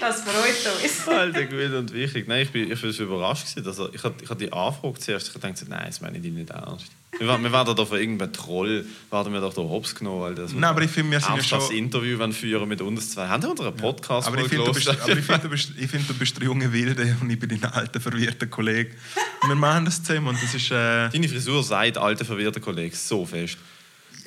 [0.00, 1.08] das freut uns.
[1.08, 2.26] Alter, gut und wichtig.
[2.26, 3.54] Nein, ich bin, ich bin überrascht.
[3.54, 3.68] Gewesen.
[3.68, 5.28] Also, ich hatte ich die Anfrage zuerst.
[5.28, 6.86] Ich dachte, nein, das meine ich nicht ernst.
[7.18, 10.34] Wir, wir werden da von irgendeinem Troll werden wir doch da hops genommen.
[10.34, 11.60] Das nein, aber ich finde, wir sind ja schon...
[11.60, 13.28] das Interview wenn führen mit uns zwei.
[13.28, 14.32] Haben wir unseren Podcast ja.
[14.32, 16.44] aber, ich finde, du bist, aber ich finde, du bist, ich finde, du bist der
[16.44, 18.92] junge Wilde und ich bin dein alter, verwirrter Kollege.
[19.46, 20.70] wir machen das zusammen und das ist...
[20.70, 21.10] Äh...
[21.10, 23.58] Deine Frisur sagt alter, verwirrter Kollege so fest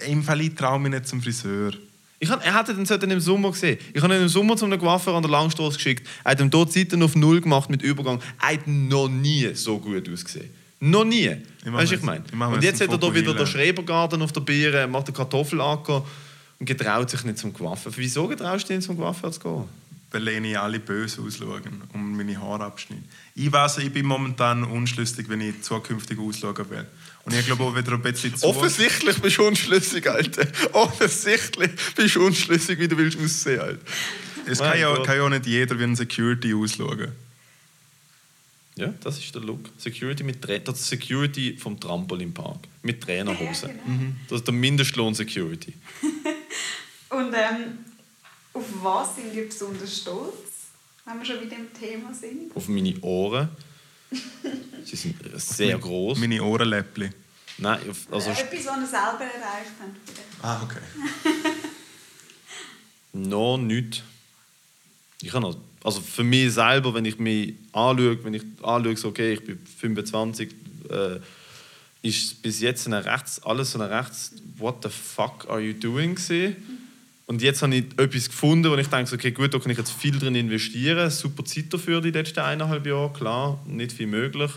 [0.07, 1.73] im Fall, ich traue mich nicht zum Friseur.
[2.19, 3.77] Ich hab, er hatte den so im Sommer gesehen.
[3.93, 6.07] Ich habe ihn im Sommer zu einem Coiffeur an der Langstrasse geschickt.
[6.23, 8.21] Er hat ihm dort Zeiten auf Null gemacht mit Übergang.
[8.41, 10.49] Er hat noch nie so gut ausgesehen.
[10.79, 11.35] Noch nie.
[11.63, 12.23] Weißt du, ich meine?
[12.31, 16.05] Und jetzt hat er da wieder den Schrebergarten auf der Biere, macht den Kartoffelacker
[16.59, 17.91] und getraut sich nicht zum Coiffeur.
[17.95, 19.63] Wieso getraust du dich zum Coiffeur zu gehen?
[20.11, 23.03] Weil ich alle böse ausschauen und meine Haare abschneiden.
[23.33, 26.85] Ich weiß, ich bin momentan unschlüssig, wenn ich zukünftig ausschauen will.
[27.25, 28.45] Und ich glaube auch wieder ein bisschen zu.
[28.45, 30.47] Offensichtlich bist du unschlüssig, Alter.
[30.73, 33.81] Offensichtlich bist du unschlüssig, wie du willst aussehen, Alter.
[34.45, 37.13] Es kann ja, kann ja auch nicht jeder wie ein Security ausschauen.
[38.75, 39.69] Ja, das ist der Look.
[39.77, 42.67] Security mit Tra das Security vom Trampolinpark.
[42.83, 43.67] Mit Trainerhose.
[43.67, 43.87] Ja, genau.
[43.87, 44.15] mhm.
[44.27, 45.73] Das ist der Mindestlohn Security.
[47.09, 47.79] Und ähm,
[48.53, 50.35] auf was sind wir besonders stolz,
[51.05, 52.55] wenn wir schon wieder im Thema sind?
[52.55, 53.49] Auf meine Ohren.
[54.85, 56.17] Sie sind sehr groß.
[56.19, 57.13] Meine Ohrenläppchen.
[57.57, 57.79] Nein,
[58.11, 58.29] also...
[58.29, 60.43] Äh, etwas, was ihr selber erreicht habt.
[60.43, 60.79] Ah, okay.
[63.13, 64.03] noch nicht.
[65.21, 69.07] Ich habe noch, also für mich selber, wenn ich mich anschaue, wenn ich anschaue, so,
[69.07, 70.49] okay, ich bin 25,
[70.89, 71.19] äh,
[72.01, 76.15] ist bis jetzt eine rechts, alles so eine rechts, what the fuck are you doing
[76.15, 76.57] gewesen?
[77.27, 79.91] Und jetzt habe ich etwas gefunden, wo ich denke, okay, gut, da kann ich jetzt
[79.91, 81.09] viel drin investieren.
[81.09, 84.51] Super Zeit dafür die letzten eineinhalb Jahre, klar, nicht viel möglich.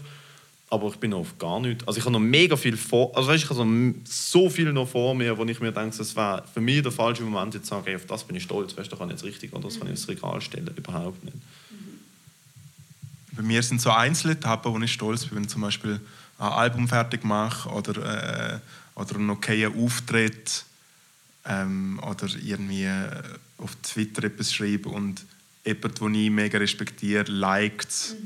[0.71, 1.89] Aber ich bin auf gar nicht.
[1.89, 5.15] Also ich habe noch mega viel vor, also weißt, ich habe so viel noch vor
[5.15, 7.85] mir, wo ich mir denke, das wäre für mich der falsche Moment, jetzt zu sagen,
[7.87, 9.87] hey, auf das bin ich stolz, weißt, da kann ich jetzt richtig oder das kann
[9.87, 11.39] ich ins Regal stellen, überhaupt nicht.
[13.33, 16.01] Bei mir sind so Einzeletappen, wo ich stolz bin, wenn ich zum Beispiel
[16.39, 18.59] ein Album fertig mache oder, äh,
[18.95, 20.65] oder einen okayen Auftritt
[21.49, 23.23] ähm, oder irgendwie äh,
[23.57, 25.25] auf Twitter etwas schreibe und
[25.65, 28.17] jemand, den ich mega respektiere, liked,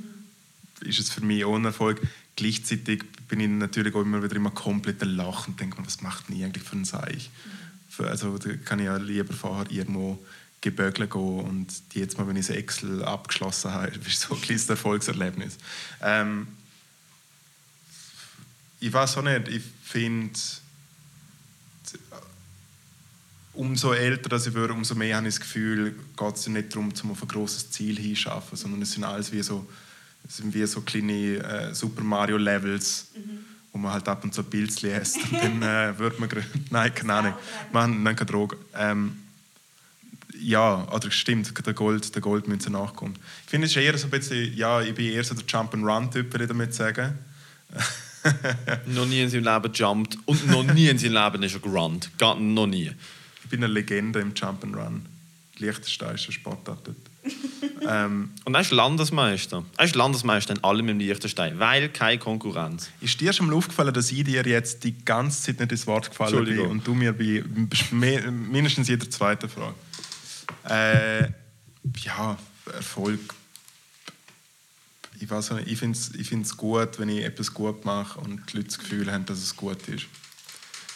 [0.83, 0.89] mhm.
[0.89, 2.01] ist es für mich ein Erfolg.
[2.37, 6.29] Gleichzeitig bin ich natürlich auch immer wieder immer komplett Lachen und denke mir, was macht
[6.29, 7.31] denn eigentlich für ein Seich?
[7.99, 8.05] Mhm.
[8.05, 10.19] Also da kann ich ja lieber vorher irgendwo
[10.61, 14.69] gebögeln gehen und jetzt mal, wenn ich das Excel abgeschlossen habe, ist so ein kleines
[14.69, 15.59] Erfolgserlebnis.
[16.01, 16.49] Ähm,
[18.81, 20.39] ich weiß auch nicht, ich finde
[23.55, 27.11] umso älter ich werde, umso mehr habe ich das Gefühl, geht es nicht darum, um
[27.11, 29.67] auf ein großes Ziel hinzuschaffen, sondern es sind alles wie so,
[30.27, 33.45] es sind wie so kleine äh, Super Mario Levels, mhm.
[33.73, 35.63] wo man halt ab und zu Pilze lässt und dann
[35.95, 36.31] äh, wird man
[36.71, 37.35] nein, keine Ahnung,
[37.73, 38.57] man nein, keine Droge.
[38.75, 39.19] Ähm,
[40.41, 43.19] ja, oder stimmt, der Gold, der Goldmünze nachkommt.
[43.45, 45.85] Ich finde es eher so ein bisschen, ja, ich bin eher so der Jump and
[45.85, 47.19] Run Typ, würde ich damit sagen.
[48.87, 52.11] noch nie in seinem Leben jumpt und noch nie in seinem Leben ist er gerannt.
[52.19, 52.91] Gar noch nie
[53.53, 55.07] bin eine Legende im Jump and Run.
[55.59, 56.97] Liechtenstein ist ein Sportart dort.
[57.87, 59.63] ähm, und er ist Landesmeister.
[59.77, 62.89] Er ist Landesmeister in allem im Liechtenstein, weil keine Konkurrenz.
[63.03, 66.09] Ist dir schon mal aufgefallen, dass ich dir jetzt die ganze Zeit nicht ins Wort
[66.09, 67.45] gefallen bin und du mir bei
[67.91, 69.75] mindestens jeder zweiten Frage?
[70.69, 71.29] Äh,
[71.99, 72.39] ja,
[72.75, 73.21] Erfolg.
[75.21, 78.57] Ich weiß nicht, ich finde es ich gut, wenn ich etwas gut mache und die
[78.57, 80.07] Leute das Gefühl haben, dass es gut ist.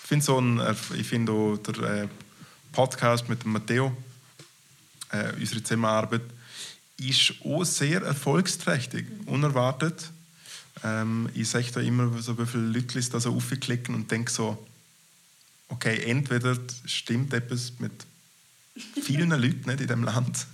[0.03, 0.61] Ich finde so ein,
[0.99, 2.09] ich finde auch der äh,
[2.77, 3.97] Podcast mit dem Matteo,
[5.11, 6.21] äh, unsere Zusammenarbeit,
[6.99, 10.11] ist auch sehr erfolgsträchtig, unerwartet.
[10.85, 14.67] Ähm, ich sehe da immer so, wie viele Leute da so aufklicken und denke so,
[15.71, 17.93] okay, entweder stimmt etwas mit
[19.03, 20.47] vielen Leuten nicht in diesem Land.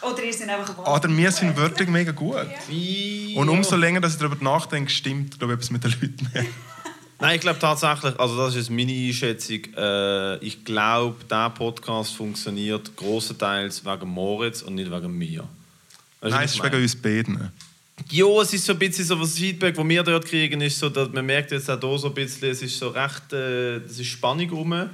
[0.00, 2.36] Oder ihr sind einfach Oder wir sind wirklich mega gut.
[2.70, 3.38] Ja.
[3.38, 6.50] Und umso länger, dass ich darüber nachdenke, stimmt glaube ich, etwas mit den Leuten nicht.
[7.20, 12.94] Nein, ich glaube tatsächlich, also das ist meine Einschätzung, äh, ich glaube, dieser Podcast funktioniert
[12.94, 15.48] großenteils wegen Moritz und nicht wegen mir.
[16.20, 17.52] Weißt Nein, es ist wegen uns beiden.
[18.10, 20.88] Ja, es ist so ein bisschen so das Feedback, das wir dort kriegen, ist so,
[20.88, 23.98] dass man merkt jetzt auch hier so ein bisschen, es ist so recht, äh, es
[23.98, 24.88] ist Spannung rum,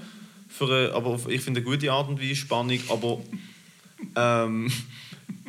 [0.49, 3.21] für, aber ich finde eine gute Art und Weise Spannung, aber
[4.17, 4.73] ähm,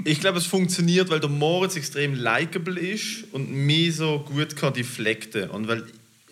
[0.03, 4.73] ich glaube, es funktioniert, weil der Moritz extrem likable ist und mir so gut kann
[4.73, 5.85] deflekten und weil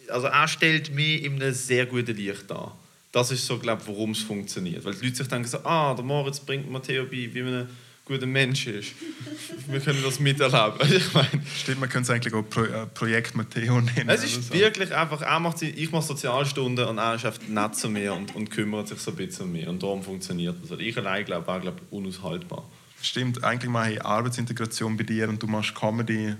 [0.09, 2.77] also er stellt mich in einem sehr guten Licht dar.
[3.11, 4.83] Das ist so, glaube ich, warum es funktioniert.
[4.83, 7.67] Weil die Leute sich denken so, ah, der Moritz bringt Matteo bei, wie man ein
[8.05, 8.93] guter Mensch ist.
[9.67, 10.79] Wir können das miterleben.
[10.95, 14.09] Ich meine, Stimmt, man könnte es eigentlich auch Pro äh, Projekt Matteo nennen.
[14.09, 14.53] Es ist so.
[14.53, 18.35] wirklich einfach, er macht, ich mache Sozialstunden und er ist einfach nett zu mir und,
[18.35, 19.67] und kümmert sich so ein bisschen um mich.
[19.67, 20.71] Und darum funktioniert das.
[20.71, 22.67] Also ich allein glaube, war glaube unaushaltbar.
[22.99, 26.33] Stimmt, eigentlich mache ich Arbeitsintegration bei dir und du machst Comedy.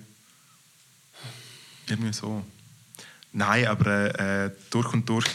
[1.88, 2.43] Irgendwie so.
[3.34, 5.25] Nein, aber äh, durch und durch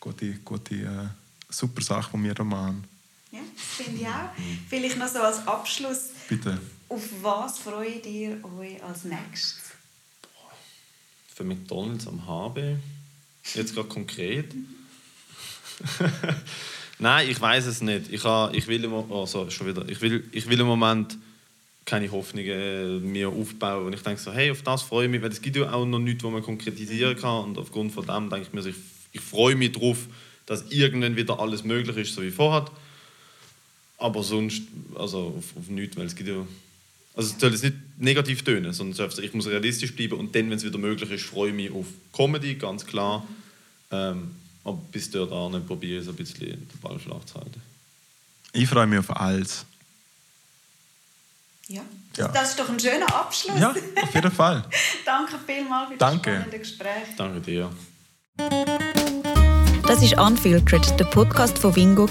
[0.00, 1.08] gute, gute äh,
[1.48, 2.84] super Sache, die wir da machen.
[3.30, 4.30] Ja, das finde ich auch.
[4.68, 6.10] Vielleicht noch so als Abschluss.
[6.28, 6.58] Bitte.
[6.88, 9.70] Auf was freut ihr euch als nächstes?
[11.34, 12.76] Für McDonalds am HB.
[13.54, 14.52] Jetzt gerade konkret.
[16.98, 18.10] Nein, ich weiß es nicht.
[18.10, 21.16] Ich, ha, ich, will im, also, schon wieder, ich, will, ich will im Moment
[21.88, 23.86] keine Hoffnungen mir aufbauen.
[23.86, 25.86] Und ich denke so, hey, auf das freue ich mich, weil es gibt ja auch
[25.86, 27.44] noch nichts, was man konkretisieren kann.
[27.44, 28.76] Und aufgrund von dem denke ich mir, ich,
[29.12, 29.96] ich freue mich darauf,
[30.44, 32.70] dass irgendwann wieder alles möglich ist, so wie vorher.
[33.96, 34.62] Aber sonst,
[34.94, 36.46] also auf, auf nichts, weil es gibt ja...
[37.14, 40.58] Also es soll jetzt nicht negativ tönen, sondern ich muss realistisch bleiben und dann, wenn
[40.58, 43.26] es wieder möglich ist, freue ich mich auf Comedy, ganz klar.
[43.90, 44.30] Ähm,
[44.62, 47.60] aber bis dahin probiere ich so ein bisschen den Ball flach zu halten.
[48.52, 49.64] Ich freue mich auf alles.
[51.70, 51.82] Ja.
[52.16, 52.28] ja.
[52.28, 53.60] Das ist doch ein schöner Abschluss.
[53.60, 54.64] Ja, auf jeden Fall.
[55.04, 56.30] Danke vielmals für das Danke.
[56.30, 57.16] spannende Gespräch.
[57.18, 57.70] Danke dir.
[59.86, 62.08] Das ist Unfiltered, der Podcast von Wingo.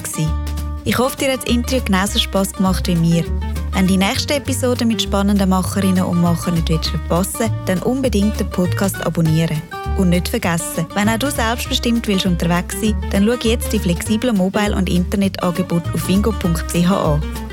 [0.86, 3.24] Ich hoffe, dir hat das Interview genauso Spass gemacht wie mir.
[3.72, 8.52] Wenn die nächste Episode mit spannenden Macherinnen und Machern nicht willst verpassen dann unbedingt den
[8.52, 9.60] Podcast abonnieren.
[9.98, 14.38] Und nicht vergessen, wenn auch du selbstbestimmt willst unterwegs sein, dann schau jetzt die flexiblen
[14.38, 17.47] Mobile- und Internetangebote auf wingo.ch an.